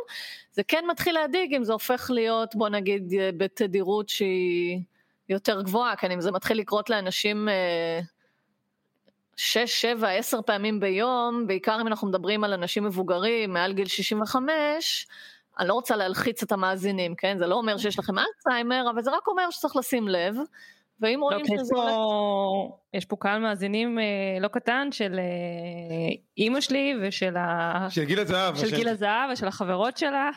זה 0.52 0.64
כן 0.64 0.86
מתחיל 0.92 1.16
להדאיג 1.16 1.56
אם 1.56 1.64
זה 1.64 1.74
הופך 1.74 2.12
להיות, 2.14 2.56
בוא 2.56 2.70
נגיד, 2.70 3.14
אה, 3.20 3.30
בתדירות 3.38 4.10
שהיא 4.10 4.82
יותר 5.30 5.62
גבוהה, 5.62 5.96
כן, 5.96 6.12
אם 6.12 6.22
זה 6.22 6.32
מתחיל 6.32 6.60
לקרות 6.60 6.90
לאנשים... 6.90 7.48
Uh, 7.48 8.18
שש, 9.38 9.82
שבע, 9.82 10.10
עשר 10.10 10.42
פעמים 10.42 10.80
ביום, 10.80 11.48
בעיקר 11.48 11.78
אם 11.82 11.88
אנחנו 11.88 12.08
מדברים 12.08 12.44
על 12.44 12.54
אנשים 12.54 12.84
מבוגרים 12.84 13.54
מעל 13.54 13.74
גיל 13.74 13.88
65, 13.88 15.08
אני 15.60 15.68
לא 15.68 15.74
רוצה 15.74 15.96
להלחיץ 15.96 16.44
את 16.44 16.52
המאזינים, 16.52 17.16
כן? 17.16 17.38
זה 17.38 17.48
לא 17.48 17.56
אומר 17.56 17.78
שיש 17.78 18.00
לכם 18.00 18.14
אלצהיימר, 18.20 18.86
אבל 18.94 19.02
זה 19.02 19.12
רק 19.12 19.28
אומר 19.28 19.52
שצריך 19.52 19.76
לשים 19.76 20.08
לב. 20.08 20.36
ואם 21.02 21.20
רואים 21.22 21.40
לא, 21.40 21.58
שזה 21.58 21.76
הולך... 21.76 21.94
יש 22.94 23.06
פה 23.06 23.16
קהל 23.20 23.40
מאזינים 23.40 24.00
אה, 24.00 24.04
לא 24.40 24.48
קטן 24.48 24.88
של 24.92 25.20
אה, 25.20 26.16
אימא 26.38 26.62
שלי 26.62 26.94
ושל 27.02 27.38
ה... 27.38 27.88
של 27.90 28.04
גיל 28.04 28.20
הזהב. 28.20 28.56
של 28.56 28.76
גיל 28.76 28.88
הזהב 28.88 29.30
ושל 29.34 29.48
החברות 29.48 29.98
שלה. 29.98 30.30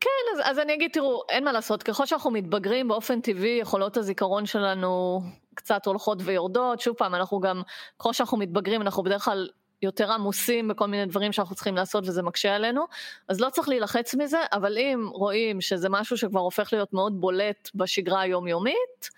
כן, 0.00 0.34
אז, 0.34 0.40
אז 0.50 0.58
אני 0.58 0.74
אגיד, 0.74 0.90
תראו, 0.92 1.22
אין 1.28 1.44
מה 1.44 1.52
לעשות, 1.52 1.82
ככל 1.82 2.06
שאנחנו 2.06 2.30
מתבגרים 2.30 2.88
באופן 2.88 3.20
טבעי, 3.20 3.58
יכולות 3.60 3.96
הזיכרון 3.96 4.46
שלנו 4.46 5.20
קצת 5.54 5.86
הולכות 5.86 6.18
ויורדות, 6.24 6.80
שוב 6.80 6.96
פעם, 6.96 7.14
אנחנו 7.14 7.40
גם, 7.40 7.62
ככל 7.98 8.12
שאנחנו 8.12 8.38
מתבגרים, 8.38 8.82
אנחנו 8.82 9.02
בדרך 9.02 9.24
כלל 9.24 9.48
יותר 9.82 10.12
עמוסים 10.12 10.68
בכל 10.68 10.86
מיני 10.86 11.06
דברים 11.06 11.32
שאנחנו 11.32 11.54
צריכים 11.54 11.76
לעשות 11.76 12.08
וזה 12.08 12.22
מקשה 12.22 12.54
עלינו, 12.54 12.84
אז 13.28 13.40
לא 13.40 13.50
צריך 13.50 13.68
להילחץ 13.68 14.14
מזה, 14.14 14.38
אבל 14.52 14.78
אם 14.78 15.08
רואים 15.12 15.60
שזה 15.60 15.88
משהו 15.88 16.16
שכבר 16.16 16.40
הופך 16.40 16.72
להיות 16.72 16.92
מאוד 16.92 17.20
בולט 17.20 17.70
בשגרה 17.74 18.20
היומיומית, 18.20 19.10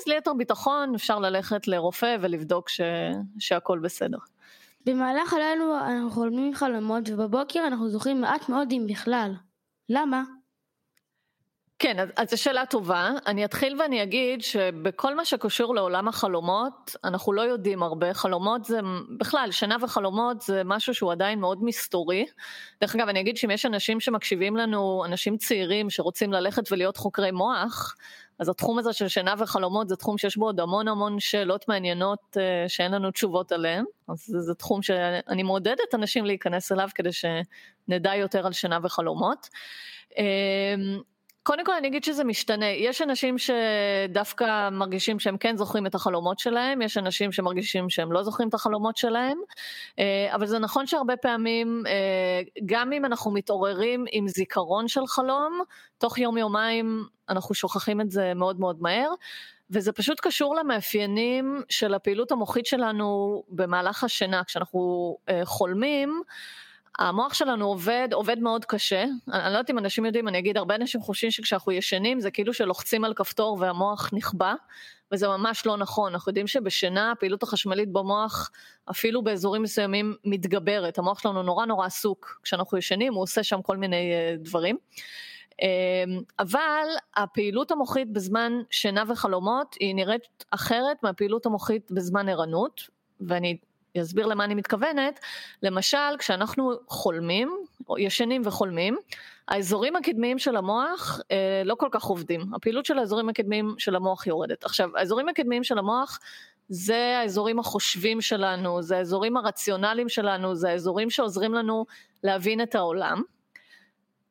אז 0.00 0.08
ליתר 0.08 0.32
ביטחון 0.34 0.94
אפשר 0.94 1.18
ללכת 1.18 1.68
לרופא 1.68 2.16
ולבדוק 2.20 2.68
ש... 2.68 2.80
שהכל 3.38 3.78
בסדר. 3.78 4.18
במהלך 4.86 5.32
הלילה 5.32 5.88
אנחנו 5.88 6.10
חולמים 6.10 6.54
חלומות 6.54 7.04
ובבוקר 7.08 7.66
אנחנו 7.66 7.88
זוכרים 7.88 8.20
מעט 8.20 8.48
מאוד 8.48 8.72
אם 8.72 8.86
בכלל. 8.88 9.34
למה? 9.88 10.22
כן, 11.82 11.98
אז, 11.98 12.08
אז 12.16 12.30
זו 12.30 12.42
שאלה 12.42 12.66
טובה. 12.66 13.10
אני 13.26 13.44
אתחיל 13.44 13.80
ואני 13.80 14.02
אגיד 14.02 14.42
שבכל 14.42 15.14
מה 15.14 15.24
שקשור 15.24 15.74
לעולם 15.74 16.08
החלומות, 16.08 16.96
אנחנו 17.04 17.32
לא 17.32 17.42
יודעים 17.42 17.82
הרבה. 17.82 18.14
חלומות 18.14 18.64
זה, 18.64 18.80
בכלל, 19.18 19.48
שינה 19.50 19.76
וחלומות 19.80 20.40
זה 20.42 20.62
משהו 20.64 20.94
שהוא 20.94 21.12
עדיין 21.12 21.40
מאוד 21.40 21.64
מסתורי. 21.64 22.26
דרך 22.80 22.94
אגב, 22.94 23.08
אני 23.08 23.20
אגיד 23.20 23.36
שאם 23.36 23.50
יש 23.50 23.66
אנשים 23.66 24.00
שמקשיבים 24.00 24.56
לנו, 24.56 25.04
אנשים 25.04 25.36
צעירים 25.36 25.90
שרוצים 25.90 26.32
ללכת 26.32 26.72
ולהיות 26.72 26.96
חוקרי 26.96 27.30
מוח, 27.30 27.94
אז 28.38 28.48
התחום 28.48 28.78
הזה 28.78 28.92
של 28.92 29.08
שינה 29.08 29.34
וחלומות 29.38 29.88
זה 29.88 29.96
תחום 29.96 30.18
שיש 30.18 30.36
בו 30.36 30.44
עוד 30.46 30.60
המון 30.60 30.88
המון 30.88 31.20
שאלות 31.20 31.68
מעניינות 31.68 32.36
uh, 32.36 32.68
שאין 32.68 32.92
לנו 32.92 33.10
תשובות 33.10 33.52
עליהן. 33.52 33.84
אז 34.08 34.24
זה, 34.26 34.40
זה 34.40 34.54
תחום 34.54 34.82
שאני 34.82 35.42
מעודדת 35.42 35.94
אנשים 35.94 36.26
להיכנס 36.26 36.72
אליו 36.72 36.88
כדי 36.94 37.10
שנדע 37.12 38.14
יותר 38.14 38.46
על 38.46 38.52
שינה 38.52 38.78
וחלומות. 38.82 39.48
קודם 41.42 41.64
כל 41.64 41.72
אני 41.72 41.88
אגיד 41.88 42.04
שזה 42.04 42.24
משתנה, 42.24 42.66
יש 42.66 43.02
אנשים 43.02 43.36
שדווקא 43.38 44.68
מרגישים 44.70 45.18
שהם 45.18 45.36
כן 45.36 45.56
זוכרים 45.56 45.86
את 45.86 45.94
החלומות 45.94 46.38
שלהם, 46.38 46.82
יש 46.82 46.98
אנשים 46.98 47.32
שמרגישים 47.32 47.90
שהם 47.90 48.12
לא 48.12 48.22
זוכרים 48.22 48.48
את 48.48 48.54
החלומות 48.54 48.96
שלהם, 48.96 49.38
אה, 49.98 50.34
אבל 50.34 50.46
זה 50.46 50.58
נכון 50.58 50.86
שהרבה 50.86 51.16
פעמים, 51.16 51.82
אה, 51.86 52.40
גם 52.66 52.92
אם 52.92 53.04
אנחנו 53.04 53.30
מתעוררים 53.30 54.04
עם 54.12 54.28
זיכרון 54.28 54.88
של 54.88 55.06
חלום, 55.06 55.60
תוך 55.98 56.18
יום 56.18 56.38
יומיים 56.38 57.04
אנחנו 57.28 57.54
שוכחים 57.54 58.00
את 58.00 58.10
זה 58.10 58.34
מאוד 58.34 58.60
מאוד 58.60 58.82
מהר, 58.82 59.10
וזה 59.70 59.92
פשוט 59.92 60.20
קשור 60.20 60.54
למאפיינים 60.56 61.62
של 61.68 61.94
הפעילות 61.94 62.32
המוחית 62.32 62.66
שלנו 62.66 63.42
במהלך 63.48 64.04
השינה, 64.04 64.44
כשאנחנו 64.44 65.16
אה, 65.28 65.40
חולמים, 65.44 66.22
המוח 66.98 67.34
שלנו 67.34 67.66
עובד, 67.66 68.08
עובד 68.12 68.38
מאוד 68.38 68.64
קשה. 68.64 69.02
אני, 69.02 69.12
אני 69.28 69.52
לא 69.52 69.58
יודעת 69.58 69.70
אם 69.70 69.78
אנשים 69.78 70.06
יודעים, 70.06 70.28
אני 70.28 70.38
אגיד, 70.38 70.56
הרבה 70.56 70.74
אנשים 70.74 71.00
חושבים 71.00 71.30
שכשאנחנו 71.30 71.72
ישנים 71.72 72.20
זה 72.20 72.30
כאילו 72.30 72.54
שלוחצים 72.54 73.04
על 73.04 73.14
כפתור 73.14 73.56
והמוח 73.60 74.10
נכבה, 74.12 74.54
וזה 75.12 75.28
ממש 75.28 75.66
לא 75.66 75.76
נכון. 75.76 76.12
אנחנו 76.12 76.30
יודעים 76.30 76.46
שבשינה 76.46 77.10
הפעילות 77.10 77.42
החשמלית 77.42 77.92
במוח, 77.92 78.50
אפילו 78.90 79.24
באזורים 79.24 79.62
מסוימים, 79.62 80.14
מתגברת. 80.24 80.98
המוח 80.98 81.18
שלנו 81.18 81.42
נורא 81.42 81.66
נורא 81.66 81.86
עסוק. 81.86 82.40
כשאנחנו 82.42 82.78
ישנים 82.78 83.14
הוא 83.14 83.22
עושה 83.22 83.42
שם 83.42 83.62
כל 83.62 83.76
מיני 83.76 84.12
uh, 84.12 84.44
דברים. 84.44 84.76
Uh, 85.50 85.64
אבל 86.38 86.86
הפעילות 87.16 87.70
המוחית 87.70 88.12
בזמן 88.12 88.52
שינה 88.70 89.04
וחלומות 89.08 89.76
היא 89.80 89.94
נראית 89.94 90.44
אחרת 90.50 91.02
מהפעילות 91.02 91.46
המוחית 91.46 91.90
בזמן 91.90 92.28
ערנות, 92.28 92.80
ואני 93.20 93.56
אסביר 94.00 94.26
למה 94.26 94.44
אני 94.44 94.54
מתכוונת, 94.54 95.20
למשל 95.62 96.16
כשאנחנו 96.18 96.72
חולמים, 96.86 97.56
או 97.88 97.98
ישנים 97.98 98.42
וחולמים, 98.44 98.96
האזורים 99.48 99.96
הקדמיים 99.96 100.38
של 100.38 100.56
המוח 100.56 101.20
אה, 101.30 101.62
לא 101.64 101.74
כל 101.74 101.88
כך 101.90 102.04
עובדים, 102.04 102.54
הפעילות 102.54 102.86
של 102.86 102.98
האזורים 102.98 103.28
הקדמיים 103.28 103.74
של 103.78 103.96
המוח 103.96 104.26
יורדת. 104.26 104.64
עכשיו, 104.64 104.96
האזורים 104.96 105.28
הקדמיים 105.28 105.64
של 105.64 105.78
המוח 105.78 106.18
זה 106.68 107.18
האזורים 107.18 107.58
החושבים 107.58 108.20
שלנו, 108.20 108.82
זה 108.82 108.96
האזורים 108.96 109.36
הרציונליים 109.36 110.08
שלנו, 110.08 110.54
זה 110.54 110.70
האזורים 110.70 111.10
שעוזרים 111.10 111.54
לנו 111.54 111.86
להבין 112.24 112.60
את 112.60 112.74
העולם. 112.74 113.22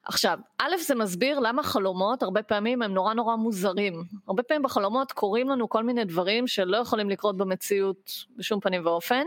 עכשיו, 0.03 0.39
א' 0.57 0.77
זה 0.77 0.95
מסביר 0.95 1.39
למה 1.39 1.63
חלומות 1.63 2.23
הרבה 2.23 2.43
פעמים 2.43 2.81
הם 2.81 2.93
נורא 2.93 3.13
נורא 3.13 3.35
מוזרים. 3.35 4.03
הרבה 4.27 4.43
פעמים 4.43 4.63
בחלומות 4.63 5.11
קורים 5.11 5.49
לנו 5.49 5.69
כל 5.69 5.83
מיני 5.83 6.05
דברים 6.05 6.47
שלא 6.47 6.77
יכולים 6.77 7.09
לקרות 7.09 7.37
במציאות 7.37 8.11
בשום 8.37 8.59
פנים 8.59 8.85
ואופן, 8.85 9.23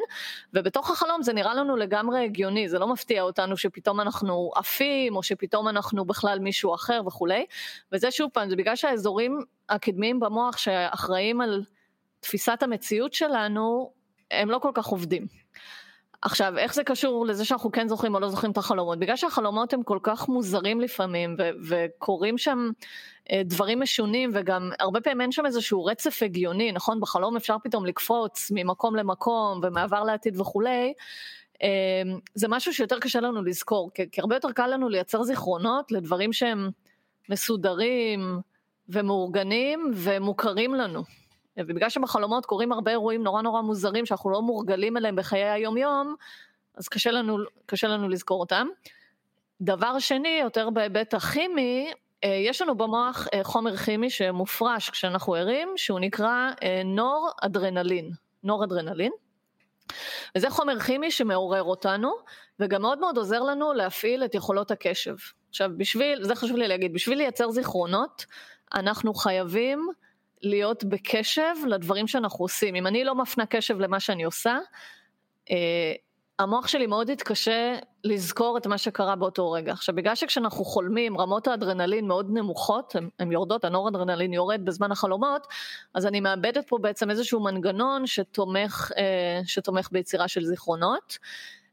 ובתוך 0.55 0.91
החלום 0.91 1.23
זה 1.23 1.33
נראה 1.33 1.55
לנו 1.55 1.77
לגמרי 1.77 2.25
הגיוני, 2.25 2.69
זה 2.69 2.79
לא 2.79 2.93
מפתיע 2.93 3.23
אותנו 3.23 3.57
שפתאום 3.57 4.01
אנחנו 4.01 4.51
עפים, 4.55 5.17
או 5.17 5.23
שפתאום 5.23 5.69
אנחנו 5.69 6.05
בכלל 6.05 6.39
מישהו 6.39 6.75
אחר 6.75 7.03
וכולי, 7.07 7.47
וזה 7.93 8.11
שוב 8.11 8.31
פעם, 8.33 8.49
זה 8.49 8.57
בגלל 8.57 8.77
שהאזורים 8.77 9.41
הקדמיים 9.69 10.21
במוח 10.21 10.57
שאחראים 10.57 11.41
על 11.41 11.65
תפיסת 12.21 12.63
המציאות 12.63 13.15
שלנו, 13.15 13.93
הם 14.31 14.51
לא 14.51 14.59
כל 14.59 14.71
כך 14.75 14.87
עובדים. 14.87 15.27
עכשיו, 16.25 16.59
איך 16.59 16.75
זה 16.75 16.85
קשור 16.85 17.27
לזה 17.27 17.45
שאנחנו 17.45 17.73
כן 17.73 17.89
זוכרים 17.89 18.15
או 18.15 18.21
לא 18.21 18.29
זוכרים 18.29 18.53
את 18.53 18.59
החלומות? 18.59 18.99
בגלל 18.99 19.17
שהחלומות 19.17 19.73
הם 19.73 19.83
כל 19.83 19.99
כך 20.03 20.29
מוזרים 20.29 20.81
לפעמים, 20.81 21.37
ו- 21.39 21.51
וקורים 21.69 22.39
שם 22.39 22.71
אה, 23.31 23.43
דברים 23.45 23.81
משונים, 23.81 24.31
וגם 24.35 24.71
הרבה 24.81 25.01
פעמים 25.01 25.21
אין 25.21 25.33
שם 25.33 25.47
איזשהו 25.47 25.85
רצף 25.85 26.23
הגיוני, 26.23 26.73
נכון? 26.73 27.01
בחלום 27.01 27.37
אפשר 27.37 27.57
פתאום 27.65 27.87
לקפוץ 27.87 28.51
ממקום 28.55 28.97
למקום, 28.97 29.61
ומעבר 29.63 30.05
לעתיד 30.05 30.41
וכולי. 30.41 30.93
אה, 31.63 31.69
זה 32.35 32.49
משהו 32.49 32.75
שיותר 32.75 32.99
קשה 32.99 33.21
לנו 33.21 33.43
לזכור, 33.43 33.91
כי, 33.95 34.11
כי 34.13 34.21
הרבה 34.21 34.37
יותר 34.37 34.53
קל 34.53 34.67
לנו 34.67 34.89
לייצר 34.89 35.23
זיכרונות 35.23 35.93
לדברים 35.93 36.33
שהם 36.33 36.71
מסודרים 37.29 38.41
ומאורגנים 38.89 39.91
ומוכרים 39.95 40.75
לנו. 40.75 41.03
ובגלל 41.57 41.89
שבחלומות 41.89 42.47
קורים 42.47 42.73
הרבה 42.73 42.91
אירועים 42.91 43.23
נורא 43.23 43.43
נורא 43.43 43.61
מוזרים 43.61 44.07
שאנחנו 44.07 44.31
לא 44.31 44.43
מורגלים 44.43 44.97
אליהם 44.97 45.17
בחיי 45.17 45.45
היום 45.45 45.77
יום, 45.77 46.15
אז 46.75 46.89
קשה 46.89 47.11
לנו, 47.11 47.39
קשה 47.67 47.89
לנו 47.89 48.09
לזכור 48.09 48.41
אותם. 48.41 48.67
דבר 49.61 49.99
שני, 49.99 50.39
יותר 50.43 50.71
בהיבט 50.71 51.15
הכימי, 51.15 51.93
אה, 52.25 52.29
יש 52.29 52.63
לנו 52.63 52.77
במוח 52.77 53.27
אה, 53.35 53.45
חומר 53.45 53.77
כימי 53.77 54.11
שמופרש 54.11 54.91
כשאנחנו 54.91 55.35
ערים, 55.35 55.69
שהוא 55.77 56.01
נקרא 56.01 56.51
אה, 56.63 56.83
נור 56.85 57.31
אדרנלין. 57.43 58.11
נור 58.45 58.65
אדרנלין. 58.65 59.13
וזה 60.37 60.51
חומר 60.51 60.81
כימי 60.81 61.11
שמעורר 61.11 61.63
אותנו, 61.63 62.13
וגם 62.61 62.83
מאוד 62.83 62.99
מאוד 62.99 63.17
עוזר 63.17 63.43
לנו 63.43 63.73
להפעיל 63.73 64.25
את 64.25 64.35
יכולות 64.35 64.71
הקשב. 64.71 65.15
עכשיו, 65.49 65.71
בשביל, 65.77 66.25
זה 66.25 66.35
חשוב 66.35 66.57
לי 66.57 66.69
להגיד, 66.69 66.93
בשביל 66.93 67.19
לייצר 67.19 67.51
זיכרונות, 67.51 68.27
אנחנו 68.75 69.15
חייבים 69.15 69.89
להיות 70.43 70.85
בקשב 70.85 71.55
לדברים 71.69 72.07
שאנחנו 72.07 72.45
עושים. 72.45 72.75
אם 72.75 72.87
אני 72.87 73.05
לא 73.05 73.15
מפנה 73.15 73.47
קשב 73.47 73.79
למה 73.79 74.01
שאני 74.01 74.25
עושה, 74.25 74.59
אה, 75.51 75.93
המוח 76.39 76.69
שלי 76.69 76.87
מאוד 76.87 77.11
התקשה 77.11 77.77
לזכור 78.05 78.59
את 78.59 78.67
מה 78.67 78.79
שקרה 78.79 79.17
באותו 79.17 79.51
רגע. 79.51 79.73
עכשיו, 79.73 79.95
בגלל 79.95 80.15
שכשאנחנו 80.15 80.65
חולמים 80.65 81.19
רמות 81.19 81.49
האדרנלין 81.49 82.07
מאוד 82.07 82.31
נמוכות, 82.31 82.97
הן 83.19 83.33
יורדות, 83.33 83.65
הנור-אדרנלין 83.65 84.33
יורד 84.33 84.65
בזמן 84.65 84.93
החלומות, 84.93 85.47
אז 85.95 86.07
אני 86.07 86.21
מאבדת 86.21 86.69
פה 86.69 86.79
בעצם 86.79 87.11
איזשהו 87.11 87.41
מנגנון 87.41 88.07
שתומך, 88.07 88.93
אה, 88.97 89.41
שתומך 89.47 89.89
ביצירה 89.93 90.29
של 90.29 90.45
זיכרונות. 90.45 91.19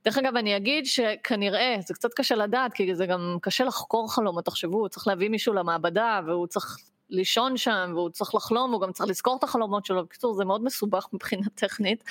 דרך 0.05 0.17
אגב, 0.17 0.35
אני 0.35 0.57
אגיד 0.57 0.85
שכנראה, 0.85 1.75
זה 1.87 1.93
קצת 1.93 2.13
קשה 2.13 2.35
לדעת, 2.35 2.73
כי 2.73 2.95
זה 2.95 3.05
גם 3.05 3.37
קשה 3.41 3.63
לחקור 3.63 4.13
חלומות, 4.13 4.45
תחשבו, 4.45 4.89
צריך 4.89 5.07
להביא 5.07 5.29
מישהו 5.29 5.53
למעבדה, 5.53 6.19
והוא 6.25 6.47
צריך 6.47 6.77
לישון 7.11 7.57
שם, 7.57 7.91
והוא 7.95 8.09
צריך 8.09 8.35
לחלום, 8.35 8.69
והוא 8.69 8.81
גם 8.81 8.91
צריך 8.91 9.09
לזכור 9.09 9.37
את 9.37 9.43
החלומות 9.43 9.85
שלו. 9.85 10.05
בקיצור, 10.05 10.33
זה 10.33 10.45
מאוד 10.45 10.63
מסובך 10.63 11.07
מבחינה 11.13 11.45
טכנית, 11.55 12.03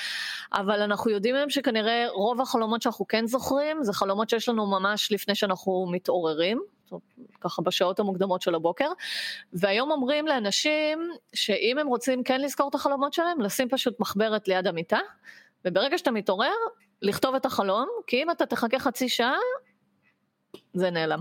אבל 0.52 0.82
אנחנו 0.82 1.10
יודעים 1.10 1.34
היום 1.34 1.50
שכנראה 1.50 2.06
רוב 2.12 2.40
החלומות 2.40 2.82
שאנחנו 2.82 3.08
כן 3.08 3.26
זוכרים, 3.26 3.84
זה 3.84 3.92
חלומות 3.92 4.30
שיש 4.30 4.48
לנו 4.48 4.66
ממש 4.66 5.12
לפני 5.12 5.34
שאנחנו 5.34 5.88
מתעוררים. 5.92 6.62
ככה 7.40 7.62
בשעות 7.62 8.00
המוקדמות 8.00 8.42
של 8.42 8.54
הבוקר, 8.54 8.88
והיום 9.52 9.90
אומרים 9.90 10.26
לאנשים 10.26 11.10
שאם 11.34 11.78
הם 11.78 11.86
רוצים 11.86 12.22
כן 12.22 12.40
לזכור 12.40 12.68
את 12.68 12.74
החלומות 12.74 13.12
שלהם, 13.12 13.40
לשים 13.40 13.68
פשוט 13.68 14.00
מחברת 14.00 14.48
ליד 14.48 14.66
המיטה, 14.66 14.98
וברגע 15.64 15.98
שאתה 15.98 16.10
מתעורר, 16.10 16.54
לכתוב 17.02 17.34
את 17.34 17.46
החלום, 17.46 17.88
כי 18.06 18.22
אם 18.22 18.30
אתה 18.30 18.46
תחכה 18.46 18.78
חצי 18.78 19.08
שעה, 19.08 19.36
זה 20.74 20.90
נעלם. 20.90 21.20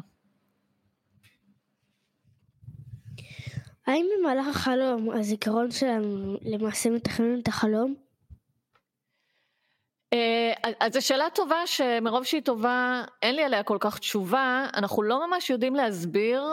האם 3.89 4.05
במהלך 4.19 4.47
החלום 4.47 5.09
הזיכרון 5.09 5.71
שלנו 5.71 6.37
למעשה 6.41 6.89
מתכנן 6.89 7.39
את 7.39 7.47
החלום? 7.47 7.95
אה, 10.13 10.53
אז 10.79 10.93
זו 10.93 11.05
שאלה 11.05 11.29
טובה 11.29 11.67
שמרוב 11.67 12.23
שהיא 12.23 12.41
טובה 12.41 13.03
אין 13.21 13.35
לי 13.35 13.43
עליה 13.43 13.63
כל 13.63 13.77
כך 13.79 13.99
תשובה, 13.99 14.67
אנחנו 14.73 15.03
לא 15.03 15.27
ממש 15.27 15.49
יודעים 15.49 15.75
להסביר 15.75 16.43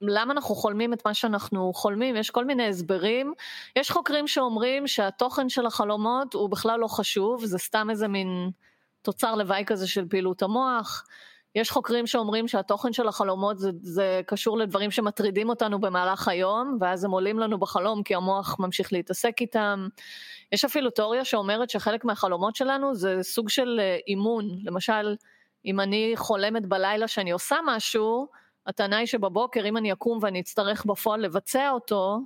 למה 0.00 0.32
אנחנו 0.32 0.54
חולמים 0.54 0.92
את 0.92 1.06
מה 1.06 1.14
שאנחנו 1.14 1.72
חולמים, 1.72 2.16
יש 2.16 2.30
כל 2.30 2.44
מיני 2.44 2.68
הסברים. 2.68 3.34
יש 3.76 3.90
חוקרים 3.90 4.28
שאומרים 4.28 4.86
שהתוכן 4.86 5.48
של 5.48 5.66
החלומות 5.66 6.34
הוא 6.34 6.50
בכלל 6.50 6.80
לא 6.80 6.86
חשוב, 6.86 7.44
זה 7.44 7.58
סתם 7.58 7.90
איזה 7.90 8.08
מין 8.08 8.50
תוצר 9.02 9.34
לוואי 9.34 9.64
כזה 9.66 9.88
של 9.88 10.08
פעילות 10.08 10.42
המוח. 10.42 11.04
יש 11.54 11.70
חוקרים 11.70 12.06
שאומרים 12.06 12.48
שהתוכן 12.48 12.92
של 12.92 13.08
החלומות 13.08 13.58
זה, 13.58 13.70
זה 13.82 14.20
קשור 14.26 14.58
לדברים 14.58 14.90
שמטרידים 14.90 15.48
אותנו 15.48 15.80
במהלך 15.80 16.28
היום, 16.28 16.78
ואז 16.80 17.04
הם 17.04 17.10
עולים 17.10 17.38
לנו 17.38 17.58
בחלום 17.58 18.02
כי 18.02 18.14
המוח 18.14 18.56
ממשיך 18.58 18.92
להתעסק 18.92 19.40
איתם. 19.40 19.88
יש 20.52 20.64
אפילו 20.64 20.90
תיאוריה 20.90 21.24
שאומרת 21.24 21.70
שחלק 21.70 22.04
מהחלומות 22.04 22.56
שלנו 22.56 22.94
זה 22.94 23.18
סוג 23.22 23.48
של 23.48 23.80
אה, 23.80 23.98
אימון. 24.06 24.48
למשל, 24.64 25.16
אם 25.64 25.80
אני 25.80 26.12
חולמת 26.16 26.66
בלילה 26.66 27.08
שאני 27.08 27.30
עושה 27.30 27.56
משהו, 27.66 28.28
הטענה 28.66 28.96
היא 28.96 29.06
שבבוקר 29.06 29.68
אם 29.68 29.76
אני 29.76 29.92
אקום 29.92 30.18
ואני 30.22 30.40
אצטרך 30.40 30.84
בפועל 30.84 31.20
לבצע 31.20 31.70
אותו, 31.70 32.18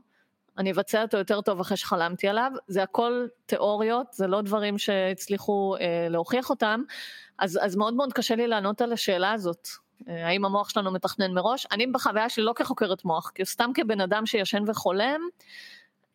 אני 0.59 0.73
אבצע 0.73 1.03
אותו 1.03 1.17
יותר 1.17 1.41
טוב 1.41 1.61
אחרי 1.61 1.77
שחלמתי 1.77 2.29
עליו, 2.29 2.53
זה 2.69 2.83
הכל 2.83 3.27
תיאוריות, 3.47 4.13
זה 4.13 4.27
לא 4.27 4.41
דברים 4.43 4.79
שהצליחו 4.79 5.77
אה, 5.81 6.07
להוכיח 6.11 6.51
אותם, 6.51 6.83
אז, 7.39 7.59
אז 7.63 7.77
מאוד 7.77 7.95
מאוד 7.95 8.13
קשה 8.13 8.35
לי 8.35 8.47
לענות 8.47 8.81
על 8.81 8.93
השאלה 8.93 9.33
הזאת, 9.33 9.69
אה, 10.09 10.27
האם 10.27 10.45
המוח 10.45 10.69
שלנו 10.69 10.93
מתכנן 10.93 11.33
מראש, 11.33 11.67
אני 11.73 11.87
בחוויה 11.87 12.29
שלי 12.29 12.45
לא 12.45 12.53
כחוקרת 12.57 13.05
מוח, 13.05 13.33
כי 13.35 13.45
סתם 13.45 13.71
כבן 13.75 14.01
אדם 14.01 14.27
שישן 14.27 14.63
וחולם, 14.67 15.21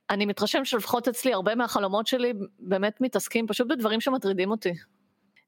אני 0.09 0.25
מתרשם 0.25 0.65
שלפחות 0.65 1.07
אצלי 1.07 1.33
הרבה 1.33 1.55
מהחלומות 1.55 2.07
שלי 2.07 2.33
באמת 2.59 3.01
מתעסקים 3.01 3.47
פשוט 3.47 3.67
בדברים 3.67 4.01
שמטרידים 4.01 4.51
אותי. 4.51 4.73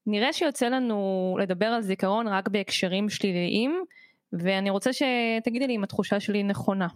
נראה 0.06 0.32
שיוצא 0.32 0.68
לנו 0.68 1.36
לדבר 1.40 1.66
על 1.66 1.82
זיכרון 1.82 2.28
רק 2.28 2.48
בהקשרים 2.48 3.08
שליליים, 3.08 3.84
ואני 4.32 4.70
רוצה 4.70 4.90
שתגידי 4.92 5.66
לי 5.66 5.76
אם 5.76 5.84
התחושה 5.84 6.20
שלי 6.20 6.42
נכונה. 6.42 6.86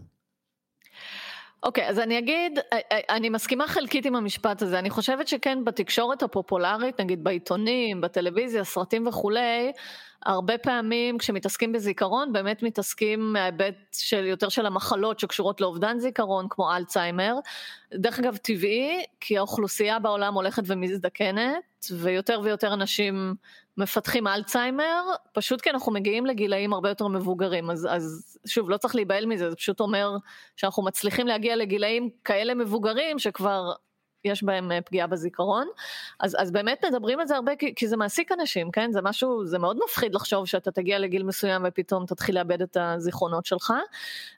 אוקיי, 1.63 1.87
okay, 1.87 1.91
אז 1.91 1.99
אני 1.99 2.19
אגיד, 2.19 2.59
אה, 2.73 2.79
אה, 2.93 3.17
אני 3.17 3.29
מסכימה 3.29 3.69
חלקית 3.69 4.07
עם 4.07 4.17
המשפט 4.17 4.63
הזה, 4.63 4.79
אני 4.79 4.91
חושבת 4.91 5.29
שכן 5.29 5.65
בתקשורת 5.65 6.23
הפופולרית, 6.23 7.01
נגיד 7.01 7.25
בעיתונים, 7.25 8.01
בטלוויזיה, 8.01 8.65
סרטים 8.65 9.07
וכולי, 9.07 9.73
הרבה 10.27 10.59
פעמים 10.59 11.19
כשמתעסקים 11.19 11.73
בזיכרון, 11.73 12.33
באמת 12.33 12.63
מתעסקים 12.63 13.33
מההיבט 13.33 13.75
של 13.93 14.27
יותר 14.27 14.49
של 14.49 14.67
המחלות 14.67 15.21
שקשורות 15.21 15.61
לאובדן 15.61 15.99
זיכרון, 15.99 16.47
כמו 16.51 16.77
אלצהיימר. 16.77 17.35
דרך 17.95 18.19
אגב, 18.19 18.37
טבעי, 18.37 19.05
כי 19.21 19.39
האוכלוסייה 19.39 19.99
בעולם 19.99 20.35
הולכת 20.35 20.63
ומזדקנת, 20.67 21.87
ויותר 21.93 22.41
ויותר 22.45 22.75
אנשים 22.75 23.35
מפתחים 23.79 24.27
אלצהיימר, 24.27 25.05
פשוט 25.33 25.61
כי 25.61 25.71
אנחנו 25.71 25.93
מגיעים 25.93 26.27
לגילאים 26.27 26.73
הרבה 26.73 26.89
יותר 26.89 27.07
מבוגרים. 27.09 27.71
אז, 27.71 27.89
אז 27.91 28.37
שוב, 28.47 28.71
לא 28.71 28.77
צריך 28.77 28.95
להיבהל 28.95 29.27
מזה, 29.27 29.51
זה 29.51 29.57
פשוט 29.57 29.81
אומר 29.81 30.17
שאנחנו 30.57 30.83
מצליחים 30.83 31.27
להגיע 31.27 31.57
לגילאים 31.57 32.11
כאלה 32.25 32.55
מבוגרים, 32.55 33.19
שכבר 33.19 33.73
יש 34.25 34.43
בהם 34.43 34.73
אה, 34.73 34.81
פגיעה 34.81 35.07
בזיכרון. 35.07 35.67
אז, 36.21 36.37
אז 36.39 36.51
באמת 36.51 36.85
מדברים 36.85 37.21
על 37.21 37.27
זה 37.27 37.37
הרבה 37.37 37.57
כי, 37.57 37.75
כי 37.75 37.89
זה 37.89 37.97
מעסיק 37.97 38.33
אנשים, 38.33 38.71
כן? 38.71 38.93
זה 38.93 39.03
משהו, 39.03 39.47
זה 39.47 39.59
מאוד 39.59 39.79
מפחיד 39.85 40.15
לחשוב 40.15 40.47
שאתה 40.47 40.71
תגיע 40.71 40.99
לגיל 40.99 41.23
מסוים 41.23 41.63
ופתאום 41.69 42.07
תתחיל 42.07 42.35
לאבד 42.35 42.63
את 42.63 42.77
הזיכרונות 42.81 43.47
שלך. 43.47 43.73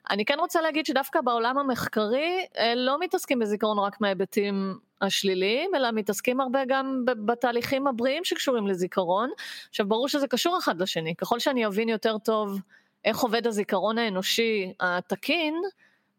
אני 0.09 0.25
כן 0.25 0.39
רוצה 0.39 0.61
להגיד 0.61 0.85
שדווקא 0.85 1.21
בעולם 1.21 1.57
המחקרי 1.57 2.45
אה, 2.57 2.75
לא 2.75 2.99
מתעסקים 2.99 3.39
בזיכרון 3.39 3.79
רק 3.79 4.01
מההיבטים 4.01 4.79
השליליים, 5.01 5.75
אלא 5.75 5.91
מתעסקים 5.91 6.41
הרבה 6.41 6.59
גם 6.67 7.03
בתהליכים 7.05 7.87
הבריאים 7.87 8.23
שקשורים 8.23 8.67
לזיכרון. 8.67 9.29
עכשיו 9.69 9.87
ברור 9.87 10.07
שזה 10.07 10.27
קשור 10.27 10.57
אחד 10.57 10.81
לשני, 10.81 11.15
ככל 11.15 11.39
שאני 11.39 11.65
אבין 11.65 11.89
יותר 11.89 12.17
טוב 12.17 12.59
איך 13.05 13.19
עובד 13.19 13.47
הזיכרון 13.47 13.97
האנושי 13.97 14.73
התקין, 14.79 15.55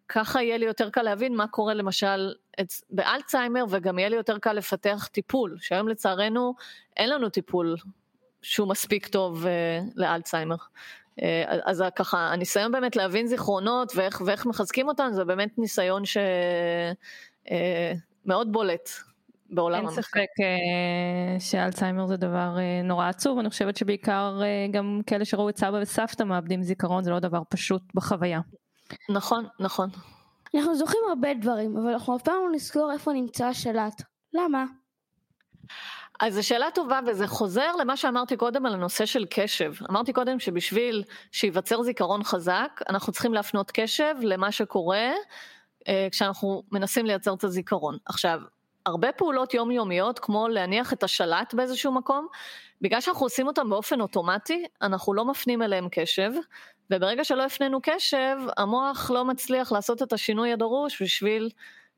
ככה 0.08 0.42
יהיה 0.42 0.56
לי 0.56 0.66
יותר 0.66 0.90
קל 0.90 1.02
להבין 1.02 1.36
מה 1.36 1.46
קורה 1.46 1.74
למשל 1.74 2.34
באלצהיימר 2.90 3.64
וגם 3.68 3.98
יהיה 3.98 4.08
לי 4.08 4.16
יותר 4.16 4.38
קל 4.38 4.52
לפתח 4.52 5.08
טיפול, 5.12 5.56
שהיום 5.60 5.88
לצערנו 5.88 6.54
אין 6.96 7.10
לנו 7.10 7.28
טיפול 7.28 7.76
שהוא 8.42 8.68
מספיק 8.68 9.06
טוב 9.06 9.44
uh, 9.44 9.48
לאלצהיימר. 9.96 10.56
Uh, 11.20 11.22
אז 11.64 11.84
ככה, 11.96 12.18
הניסיון 12.18 12.72
באמת 12.72 12.96
להבין 12.96 13.26
זיכרונות 13.26 13.92
ואיך, 13.96 14.22
ואיך 14.26 14.46
מחזקים 14.46 14.88
אותם 14.88 15.08
זה 15.12 15.24
באמת 15.24 15.58
ניסיון 15.58 16.02
שמאוד 16.04 16.26
אה, 17.50 17.92
uh, 18.28 18.44
בולט 18.46 18.90
בעולם 19.50 19.78
המחקר. 19.78 19.96
אין 19.96 20.02
ספק 20.02 20.28
uh, 20.40 21.40
שאלצהיימר 21.40 22.06
זה 22.06 22.16
דבר 22.16 22.56
uh, 22.56 22.86
נורא 22.86 23.08
עצוב, 23.08 23.38
אני 23.38 23.50
חושבת 23.50 23.76
שבעיקר 23.76 24.40
uh, 24.40 24.72
גם 24.72 25.00
כאלה 25.06 25.24
שראו 25.24 25.48
את 25.48 25.56
סבא 25.56 25.78
וסבתא 25.82 26.22
מאבדים 26.22 26.62
זיכרון 26.62 27.04
זה 27.04 27.10
לא 27.10 27.18
דבר 27.18 27.42
פשוט 27.48 27.82
בחוויה. 27.94 28.40
נכון, 29.08 29.46
נכון. 29.60 29.88
אנחנו 30.54 30.74
זוכרים 30.74 31.02
הרבה 31.08 31.34
דברים, 31.34 31.76
אבל 31.76 31.92
אנחנו 31.92 32.16
אף 32.16 32.22
פעם 32.22 32.34
לא 32.34 32.50
נזכור 32.52 32.92
איפה 32.92 33.12
נמצא 33.12 33.46
השלט. 33.46 34.02
למה? 34.34 34.64
אז 36.20 36.34
זו 36.34 36.46
שאלה 36.46 36.70
טובה 36.74 37.00
וזה 37.06 37.26
חוזר 37.26 37.76
למה 37.80 37.96
שאמרתי 37.96 38.36
קודם 38.36 38.66
על 38.66 38.74
הנושא 38.74 39.06
של 39.06 39.24
קשב. 39.30 39.72
אמרתי 39.90 40.12
קודם 40.12 40.38
שבשביל 40.38 41.04
שייווצר 41.32 41.82
זיכרון 41.82 42.24
חזק, 42.24 42.80
אנחנו 42.88 43.12
צריכים 43.12 43.34
להפנות 43.34 43.70
קשב 43.74 44.14
למה 44.22 44.52
שקורה 44.52 44.96
אה, 44.98 45.12
כשאנחנו 46.10 46.62
מנסים 46.72 47.06
לייצר 47.06 47.34
את 47.34 47.44
הזיכרון. 47.44 47.98
עכשיו, 48.06 48.40
הרבה 48.86 49.12
פעולות 49.12 49.54
יומיומיות, 49.54 50.18
כמו 50.18 50.48
להניח 50.48 50.92
את 50.92 51.02
השלט 51.02 51.54
באיזשהו 51.54 51.92
מקום, 51.92 52.26
בגלל 52.80 53.00
שאנחנו 53.00 53.26
עושים 53.26 53.46
אותם 53.46 53.70
באופן 53.70 54.00
אוטומטי, 54.00 54.64
אנחנו 54.82 55.14
לא 55.14 55.24
מפנים 55.24 55.62
אליהם 55.62 55.88
קשב, 55.90 56.30
וברגע 56.90 57.24
שלא 57.24 57.44
הפנינו 57.44 57.78
קשב, 57.82 58.36
המוח 58.56 59.10
לא 59.10 59.24
מצליח 59.24 59.72
לעשות 59.72 60.02
את 60.02 60.12
השינוי 60.12 60.52
הדרוש 60.52 61.02
בשביל 61.02 61.50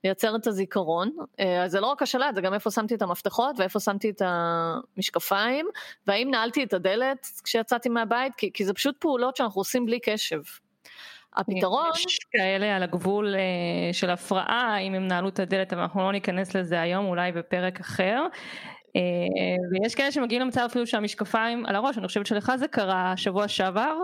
לייצר 0.05 0.37
את 0.37 0.47
הזיכרון. 0.47 1.11
אה, 1.41 1.65
אז 1.65 1.73
זה 1.73 1.81
לא 1.81 1.87
רק 1.87 2.03
השלט, 2.03 2.35
זה 2.35 2.41
גם 2.41 2.55
איפה 2.55 2.71
שמתי 2.71 2.95
את 2.95 3.03
המפתחות 3.03 3.59
ואיפה 3.59 3.81
שמתי 3.81 4.11
את 4.11 4.23
המשקפיים, 4.25 5.67
והאם 6.07 6.31
נעלתי 6.31 6.65
את 6.65 6.73
הדלת 6.73 7.27
כשיצאתי 7.45 7.89
מהבית, 7.89 8.35
כי, 8.35 8.51
כי 8.53 8.65
זה 8.65 8.75
פשוט 8.75 8.97
פעולות 8.99 9.37
שאנחנו 9.37 9.61
עושים 9.61 9.87
בלי 9.87 10.01
קשב. 10.01 10.41
הפתרון... 11.37 11.91
יש 12.07 12.19
כאלה 12.31 12.77
על 12.77 12.83
הגבול 12.83 13.35
אה, 13.35 13.93
של 13.93 14.11
הפרעה, 14.11 14.79
אם 14.79 14.95
הם 14.95 15.09
נעלו 15.09 15.29
את 15.29 15.39
הדלת, 15.39 15.73
אבל 15.73 15.83
אנחנו 15.83 16.01
לא 16.01 16.13
ניכנס 16.13 16.57
לזה 16.57 16.81
היום, 16.81 17.07
אולי 17.07 17.33
בפרק 17.33 17.81
אחר. 17.81 18.27
אה, 18.97 19.01
ויש 19.71 19.95
כאלה 19.95 20.13
שמגיעים 20.13 20.43
למצב 20.43 20.67
אפילו 20.71 20.87
שהמשקפיים 20.87 21.67
על 21.67 21.77
הראש, 21.77 21.99
אני 21.99 22.07
חושבת 22.07 22.27
שלך 22.27 22.53
זה 22.57 22.69
קרה 22.69 23.17
שבוע 23.17 23.49
שעבר, 23.49 23.97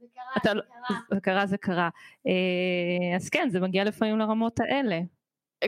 זה 0.00 0.06
קרה, 0.14 0.54
לא- 0.54 0.62
זה 1.10 1.20
קרה. 1.20 1.46
זה 1.46 1.56
קרה, 1.56 1.88
אה, 2.26 3.16
אז 3.16 3.28
כן, 3.28 3.48
זה 3.50 3.60
מגיע 3.60 3.84
לפעמים 3.84 4.18
לרמות 4.18 4.60
האלה. 4.60 5.00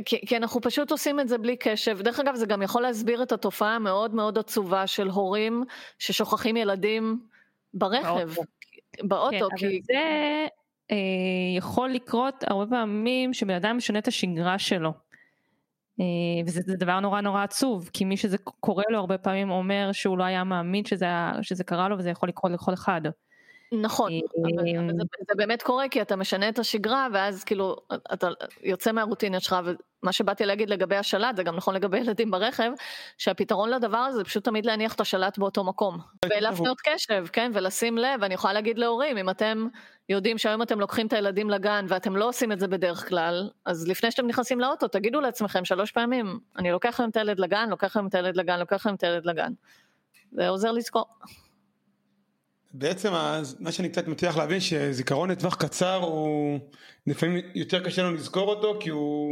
כי, 0.04 0.26
כי 0.26 0.37
אנחנו 0.37 0.60
פשוט 0.60 0.90
עושים 0.90 1.20
את 1.20 1.28
זה 1.28 1.38
בלי 1.38 1.56
קשב. 1.56 2.02
דרך 2.02 2.20
אגב, 2.20 2.34
זה 2.34 2.46
גם 2.46 2.62
יכול 2.62 2.82
להסביר 2.82 3.22
את 3.22 3.32
התופעה 3.32 3.76
המאוד 3.76 4.14
מאוד 4.14 4.38
עצובה 4.38 4.87
של 4.87 5.08
הורים 5.08 5.64
ששוכחים 5.98 6.56
ילדים 6.56 7.20
ברכב, 7.74 8.30
באוטו. 9.02 9.48
כן, 9.50 9.56
כי... 9.56 9.66
אבל 9.66 9.74
זה 9.82 9.94
יכול 11.57 11.90
לקרות 11.90 12.44
הרבה 12.47 12.77
פעמים 12.77 13.35
שבן 13.35 13.55
אדם 13.55 13.77
משנה 13.77 13.99
את 13.99 14.09
השגרה 14.09 14.59
שלו. 14.59 14.92
וזה 16.47 16.77
דבר 16.77 17.01
נורא 17.01 17.20
נורא 17.20 17.42
עצוב, 17.42 17.90
כי 17.92 18.05
מי 18.05 18.16
שזה 18.16 18.38
קורה 18.38 18.85
לו 18.88 18.99
הרבה 18.99 19.18
פעמים 19.18 19.51
אומר 19.51 19.92
שהוא 19.92 20.18
לא 20.18 20.25
היה 20.25 20.44
מאמין 20.44 20.85
שזה, 20.85 21.07
שזה 21.42 21.64
קרה 21.64 21.88
לו 21.88 21.99
וזה 21.99 22.11
יכול 22.11 22.29
לקרות 22.29 22.53
לכל 22.53 22.75
אחד. 22.75 23.01
נכון, 23.83 24.12
אבל, 24.42 24.51
אבל 24.79 25.25
זה 25.29 25.35
באמת 25.37 25.62
קורה 25.62 25.88
כי 25.88 26.03
אתה 26.03 26.16
משנה 26.16 26.49
את 26.49 26.59
השגרה 26.59 27.09
ואז 27.12 27.44
כאילו 27.44 27.77
אתה 28.12 28.29
יוצא 28.62 28.92
מהרוטינה 28.92 29.40
שלך 29.40 29.57
ומה 30.05 30.12
שבאתי 30.12 30.47
להגיד 30.47 30.71
לגבי 30.71 30.97
השלט 30.97 31.37
זה 31.37 31.43
גם 31.43 31.57
נכון 31.57 31.75
לגבי 31.75 31.99
ילדים 31.99 32.31
ברכב 32.31 32.71
שהפתרון 33.19 33.71
לדבר 33.71 33.99
הזה 33.99 34.19
זה 34.19 34.25
פשוט 34.25 34.45
תמיד 34.45 34.67
להניח 34.67 34.95
את 34.95 35.01
השלט 35.01 35.38
באותו 35.38 35.64
מקום. 35.64 35.99
ולהפנות 36.25 36.81
קשב 36.81 37.27
כן 37.33 37.51
ולשים 37.55 37.99
לב. 37.99 38.23
אני 38.23 38.35
יכולה 38.35 38.53
להגיד 38.53 38.79
להורים 38.79 39.19
אם 39.19 39.31
אתם 39.31 39.67
יודעים 40.09 40.38
שהיום 40.38 40.62
אתם 40.62 40.81
לוקחים 40.81 41.07
את 41.07 41.12
הילדים 41.12 41.51
לגן 41.51 41.87
ואתם 41.88 42.17
לא 42.17 42.29
עושים 42.29 42.53
את 42.53 42.61
זה 42.61 42.69
בדרך 42.69 43.09
כלל 43.09 43.51
אז 43.64 43.88
לפני 43.88 44.11
שאתם 44.11 44.27
נכנסים 44.27 44.61
לאוטו 44.61 44.88
תגידו 44.88 45.21
לעצמכם 45.21 45.64
שלוש 45.64 45.93
פעמים 45.93 46.38
אני 46.59 46.71
לוקח 46.71 47.01
היום 47.01 47.11
את 47.11 47.17
הילד 47.17 47.38
לגן 47.38 47.69
לוקח 47.71 47.97
היום 47.97 48.07
את 48.07 48.14
הילד 48.14 48.37
לגן 48.37 48.59
לוקח 48.59 48.87
היום 48.87 48.97
את 48.97 49.03
הילד 49.03 49.27
לגן. 49.27 49.53
זה 50.33 50.49
עוזר 50.49 50.73
לזכור. 50.73 51.05
בעצם 52.75 53.12
מה 53.61 53.73
שאני 53.73 53.88
קצת 53.88 54.09
מצליח 54.09 54.37
להבין 54.37 54.61
שזיכרון 54.61 55.31
לטווח 55.31 55.55
קצר 55.55 55.95
הוא 55.95 56.59
לפעמים 57.07 57.40
יותר 57.55 57.85
קשה 57.85 58.03
לנו 58.03 58.14
לזכור 58.14 58.49
אותו 58.49 58.79
כי 58.81 58.90
הוא, 58.90 59.31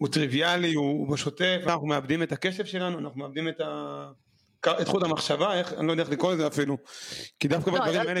הוא 0.00 0.08
טריוויאלי, 0.08 0.74
הוא, 0.74 0.90
הוא 0.90 1.08
בשוטף, 1.12 1.60
אנחנו 1.66 1.86
מאבדים 1.86 2.22
את 2.22 2.32
הקשב 2.32 2.64
שלנו, 2.64 2.98
אנחנו 2.98 3.20
מאבדים 3.20 3.48
את, 3.48 3.60
ה, 3.60 4.10
את 4.80 4.88
חוט 4.88 5.02
המחשבה, 5.02 5.58
איך, 5.58 5.72
אני 5.72 5.86
לא 5.86 5.92
יודע 5.92 6.02
איך 6.02 6.12
לקרוא 6.12 6.32
לזה 6.32 6.46
אפילו, 6.46 6.76
כי 7.40 7.48
דווקא 7.48 7.70
לא, 7.70 7.80
בדברים 7.80 8.00
האלה... 8.00 8.20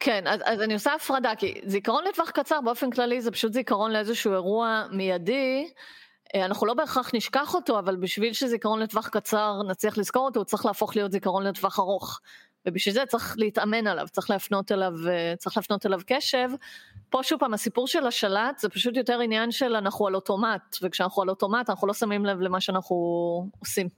כן, 0.00 0.26
אז, 0.26 0.40
אז 0.44 0.60
אני 0.60 0.74
עושה 0.74 0.94
הפרדה, 0.94 1.32
כי 1.38 1.60
זיכרון 1.64 2.04
לטווח 2.04 2.30
קצר 2.30 2.60
באופן 2.60 2.90
כללי 2.90 3.20
זה 3.20 3.30
פשוט 3.30 3.52
זיכרון 3.52 3.92
לאיזשהו 3.92 4.32
אירוע 4.32 4.86
מיידי. 4.92 5.70
אה, 6.34 6.44
אנחנו 6.44 6.66
לא 6.66 6.74
בהכרח 6.74 7.10
נשכח 7.14 7.54
אותו, 7.54 7.78
אבל 7.78 7.96
בשביל 7.96 8.32
שזיכרון 8.32 8.80
לטווח 8.80 9.08
קצר 9.08 9.62
נצליח 9.68 9.98
לזכור 9.98 10.24
אותו, 10.24 10.40
הוא 10.40 10.44
צריך 10.44 10.66
להפוך 10.66 10.96
להיות 10.96 11.12
זיכרון 11.12 11.46
לטווח 11.46 11.78
ארוך. 11.78 12.20
ובשביל 12.66 12.94
זה 12.94 13.06
צריך 13.06 13.34
להתאמן 13.38 13.86
עליו, 13.86 14.06
צריך 14.12 14.30
להפנות 14.30 14.72
אליו, 14.72 14.92
אה, 15.08 15.34
צריך 15.38 15.56
להפנות 15.56 15.86
אליו 15.86 16.00
קשב. 16.06 16.48
פה 17.10 17.22
שוב 17.22 17.40
פעם, 17.40 17.54
הסיפור 17.54 17.86
של 17.86 18.06
השלט 18.06 18.58
זה 18.58 18.68
פשוט 18.68 18.96
יותר 18.96 19.20
עניין 19.20 19.50
של 19.50 19.76
אנחנו 19.76 20.06
על 20.06 20.14
אוטומט, 20.14 20.76
וכשאנחנו 20.82 21.22
על 21.22 21.30
אוטומט 21.30 21.70
אנחנו 21.70 21.86
לא 21.86 21.94
שמים 21.94 22.26
לב 22.26 22.40
למה 22.40 22.60
שאנחנו 22.60 22.96
עושים. 23.58 23.88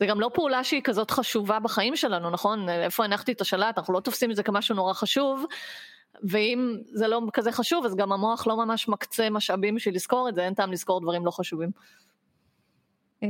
זה 0.00 0.06
גם 0.06 0.20
לא 0.20 0.30
פעולה 0.34 0.64
שהיא 0.64 0.82
כזאת 0.84 1.10
חשובה 1.10 1.60
בחיים 1.60 1.96
שלנו, 1.96 2.30
נכון? 2.30 2.68
איפה 2.68 3.04
הנחתי 3.04 3.32
את 3.32 3.40
השלט, 3.40 3.78
אנחנו 3.78 3.94
לא 3.94 4.00
תופסים 4.00 4.30
את 4.30 4.36
זה 4.36 4.42
כמשהו 4.42 4.74
נורא 4.74 4.92
חשוב, 4.92 5.44
ואם 6.22 6.76
זה 6.92 7.08
לא 7.08 7.20
כזה 7.32 7.52
חשוב, 7.52 7.84
אז 7.84 7.94
גם 7.94 8.12
המוח 8.12 8.46
לא 8.46 8.56
ממש 8.56 8.88
מקצה 8.88 9.30
משאבים 9.30 9.74
בשביל 9.74 9.94
לזכור 9.94 10.28
את 10.28 10.34
זה, 10.34 10.44
אין 10.44 10.54
טעם 10.54 10.72
לזכור 10.72 11.00
דברים 11.00 11.26
לא 11.26 11.30
חשובים. 11.30 11.70
אה, 13.24 13.28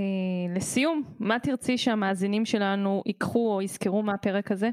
לסיום, 0.56 1.02
מה 1.18 1.38
תרצי 1.38 1.78
שהמאזינים 1.78 2.44
שלנו 2.44 3.02
ייקחו 3.06 3.54
או 3.54 3.62
יזכרו 3.62 4.02
מהפרק 4.02 4.52
הזה? 4.52 4.70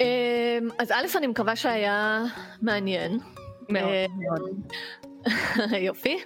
אה, 0.00 0.58
אז 0.78 0.90
א', 0.90 1.18
אני 1.18 1.26
מקווה 1.26 1.56
שהיה 1.56 2.22
מעניין. 2.62 3.18
מאוד. 3.68 3.90
אה, 5.72 5.78
יופי. 5.88 6.18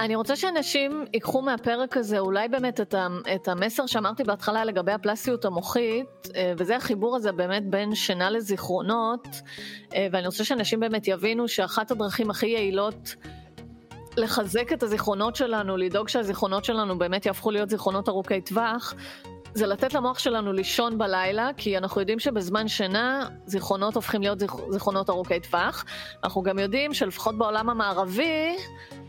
אני 0.00 0.14
רוצה 0.14 0.36
שאנשים 0.36 1.04
ייקחו 1.12 1.42
מהפרק 1.42 1.96
הזה 1.96 2.18
אולי 2.18 2.48
באמת 2.48 2.80
את, 2.80 2.94
את 3.34 3.48
המסר 3.48 3.86
שאמרתי 3.86 4.24
בהתחלה 4.24 4.64
לגבי 4.64 4.92
הפלסטיות 4.92 5.44
המוחית, 5.44 6.28
וזה 6.58 6.76
החיבור 6.76 7.16
הזה 7.16 7.32
באמת 7.32 7.66
בין 7.66 7.94
שינה 7.94 8.30
לזיכרונות, 8.30 9.28
ואני 10.12 10.26
רוצה 10.26 10.44
שאנשים 10.44 10.80
באמת 10.80 11.08
יבינו 11.08 11.48
שאחת 11.48 11.90
הדרכים 11.90 12.30
הכי 12.30 12.46
יעילות 12.46 13.14
לחזק 14.16 14.72
את 14.72 14.82
הזיכרונות 14.82 15.36
שלנו, 15.36 15.76
לדאוג 15.76 16.08
שהזיכרונות 16.08 16.64
שלנו 16.64 16.98
באמת 16.98 17.26
יהפכו 17.26 17.50
להיות 17.50 17.70
זיכרונות 17.70 18.08
ארוכי 18.08 18.40
טווח, 18.40 18.94
זה 19.54 19.66
לתת 19.66 19.94
למוח 19.94 20.18
שלנו 20.18 20.52
לישון 20.52 20.98
בלילה, 20.98 21.50
כי 21.56 21.78
אנחנו 21.78 22.00
יודעים 22.00 22.18
שבזמן 22.18 22.68
שינה 22.68 23.28
זיכרונות 23.46 23.94
הופכים 23.94 24.22
להיות 24.22 24.40
זיכ... 24.40 24.52
זיכרונות 24.70 25.10
ארוכי 25.10 25.40
טווח. 25.40 25.84
אנחנו 26.24 26.42
גם 26.42 26.58
יודעים 26.58 26.94
שלפחות 26.94 27.38
בעולם 27.38 27.70
המערבי, 27.70 28.56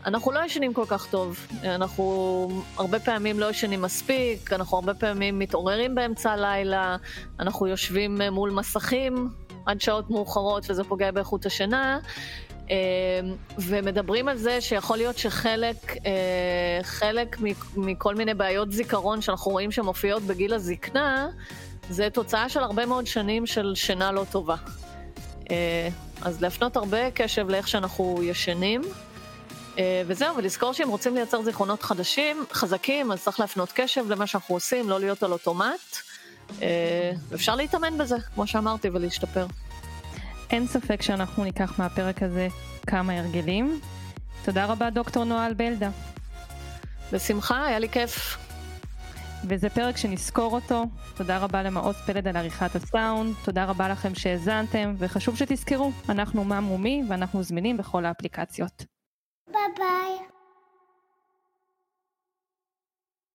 אנחנו 0.06 0.32
לא 0.32 0.44
ישנים 0.44 0.74
כל 0.74 0.84
כך 0.88 1.06
טוב. 1.10 1.46
אנחנו 1.64 2.48
הרבה 2.76 3.00
פעמים 3.00 3.40
לא 3.40 3.50
ישנים 3.50 3.82
מספיק, 3.82 4.52
אנחנו 4.52 4.76
הרבה 4.76 4.94
פעמים 4.94 5.38
מתעוררים 5.38 5.94
באמצע 5.94 6.32
הלילה, 6.32 6.96
אנחנו 7.40 7.66
יושבים 7.66 8.20
מול 8.32 8.50
מסכים 8.50 9.28
עד 9.66 9.80
שעות 9.80 10.10
מאוחרות 10.10 10.70
וזה 10.70 10.84
פוגע 10.84 11.10
באיכות 11.10 11.46
השינה. 11.46 11.98
אמ, 12.70 12.76
ומדברים 13.58 14.28
על 14.28 14.36
זה 14.36 14.60
שיכול 14.60 14.96
להיות 14.96 15.18
שחלק 15.18 15.76
אה, 16.06 16.82
חלק 16.82 17.36
מכל 17.76 18.14
מיני 18.14 18.34
בעיות 18.34 18.72
זיכרון 18.72 19.20
שאנחנו 19.20 19.50
רואים 19.50 19.72
שמופיעות 19.72 20.22
בגיל 20.22 20.54
הזקנה, 20.54 21.28
זה 21.90 22.08
תוצאה 22.10 22.48
של 22.48 22.60
הרבה 22.60 22.86
מאוד 22.86 23.06
שנים 23.06 23.46
של 23.46 23.72
שינה 23.74 24.12
לא 24.12 24.24
טובה. 24.30 24.56
אה, 25.50 25.88
אז 26.22 26.42
להפנות 26.42 26.76
הרבה 26.76 27.10
קשב 27.10 27.48
לאיך 27.48 27.68
שאנחנו 27.68 28.20
ישנים. 28.22 28.82
אה, 29.78 30.02
וזהו, 30.06 30.36
ולזכור 30.36 30.72
שאם 30.72 30.88
רוצים 30.88 31.14
לייצר 31.14 31.42
זיכרונות 31.42 31.82
חדשים, 31.82 32.44
חזקים, 32.52 33.12
אז 33.12 33.22
צריך 33.22 33.40
להפנות 33.40 33.72
קשב 33.74 34.04
למה 34.08 34.26
שאנחנו 34.26 34.54
עושים, 34.54 34.90
לא 34.90 35.00
להיות 35.00 35.22
על 35.22 35.32
אוטומט. 35.32 35.96
אפשר 37.34 37.56
להתאמן 37.56 37.98
בזה, 37.98 38.16
כמו 38.34 38.46
שאמרתי, 38.46 38.88
ולהשתפר. 38.88 39.46
אין 40.50 40.66
ספק 40.66 41.02
שאנחנו 41.02 41.44
ניקח 41.44 41.78
מהפרק 41.78 42.22
הזה 42.22 42.48
כמה 42.86 43.18
הרגלים. 43.18 43.80
תודה 44.44 44.66
רבה 44.66 44.90
דוקטור 44.90 45.24
נועה 45.24 45.54
בלדה. 45.54 45.90
בשמחה, 47.12 47.66
היה 47.66 47.78
לי 47.78 47.88
כיף. 47.88 48.38
וזה 49.48 49.70
פרק 49.70 49.96
שנזכור 49.96 50.52
אותו. 50.52 50.84
תודה 51.16 51.38
רבה 51.38 51.62
למעוז 51.62 51.96
פלד 52.06 52.28
על 52.28 52.36
עריכת 52.36 52.74
הסאונד, 52.74 53.34
תודה 53.44 53.64
רבה 53.64 53.88
לכם 53.88 54.14
שהאזנתם, 54.14 54.94
וחשוב 54.98 55.36
שתזכרו, 55.36 55.92
אנחנו 56.08 56.44
מה 56.44 56.60
מומי 56.60 57.02
ואנחנו 57.08 57.42
זמינים 57.42 57.76
בכל 57.76 58.04
האפליקציות. 58.04 58.84
ביי 59.52 59.60
ביי. 59.76 60.33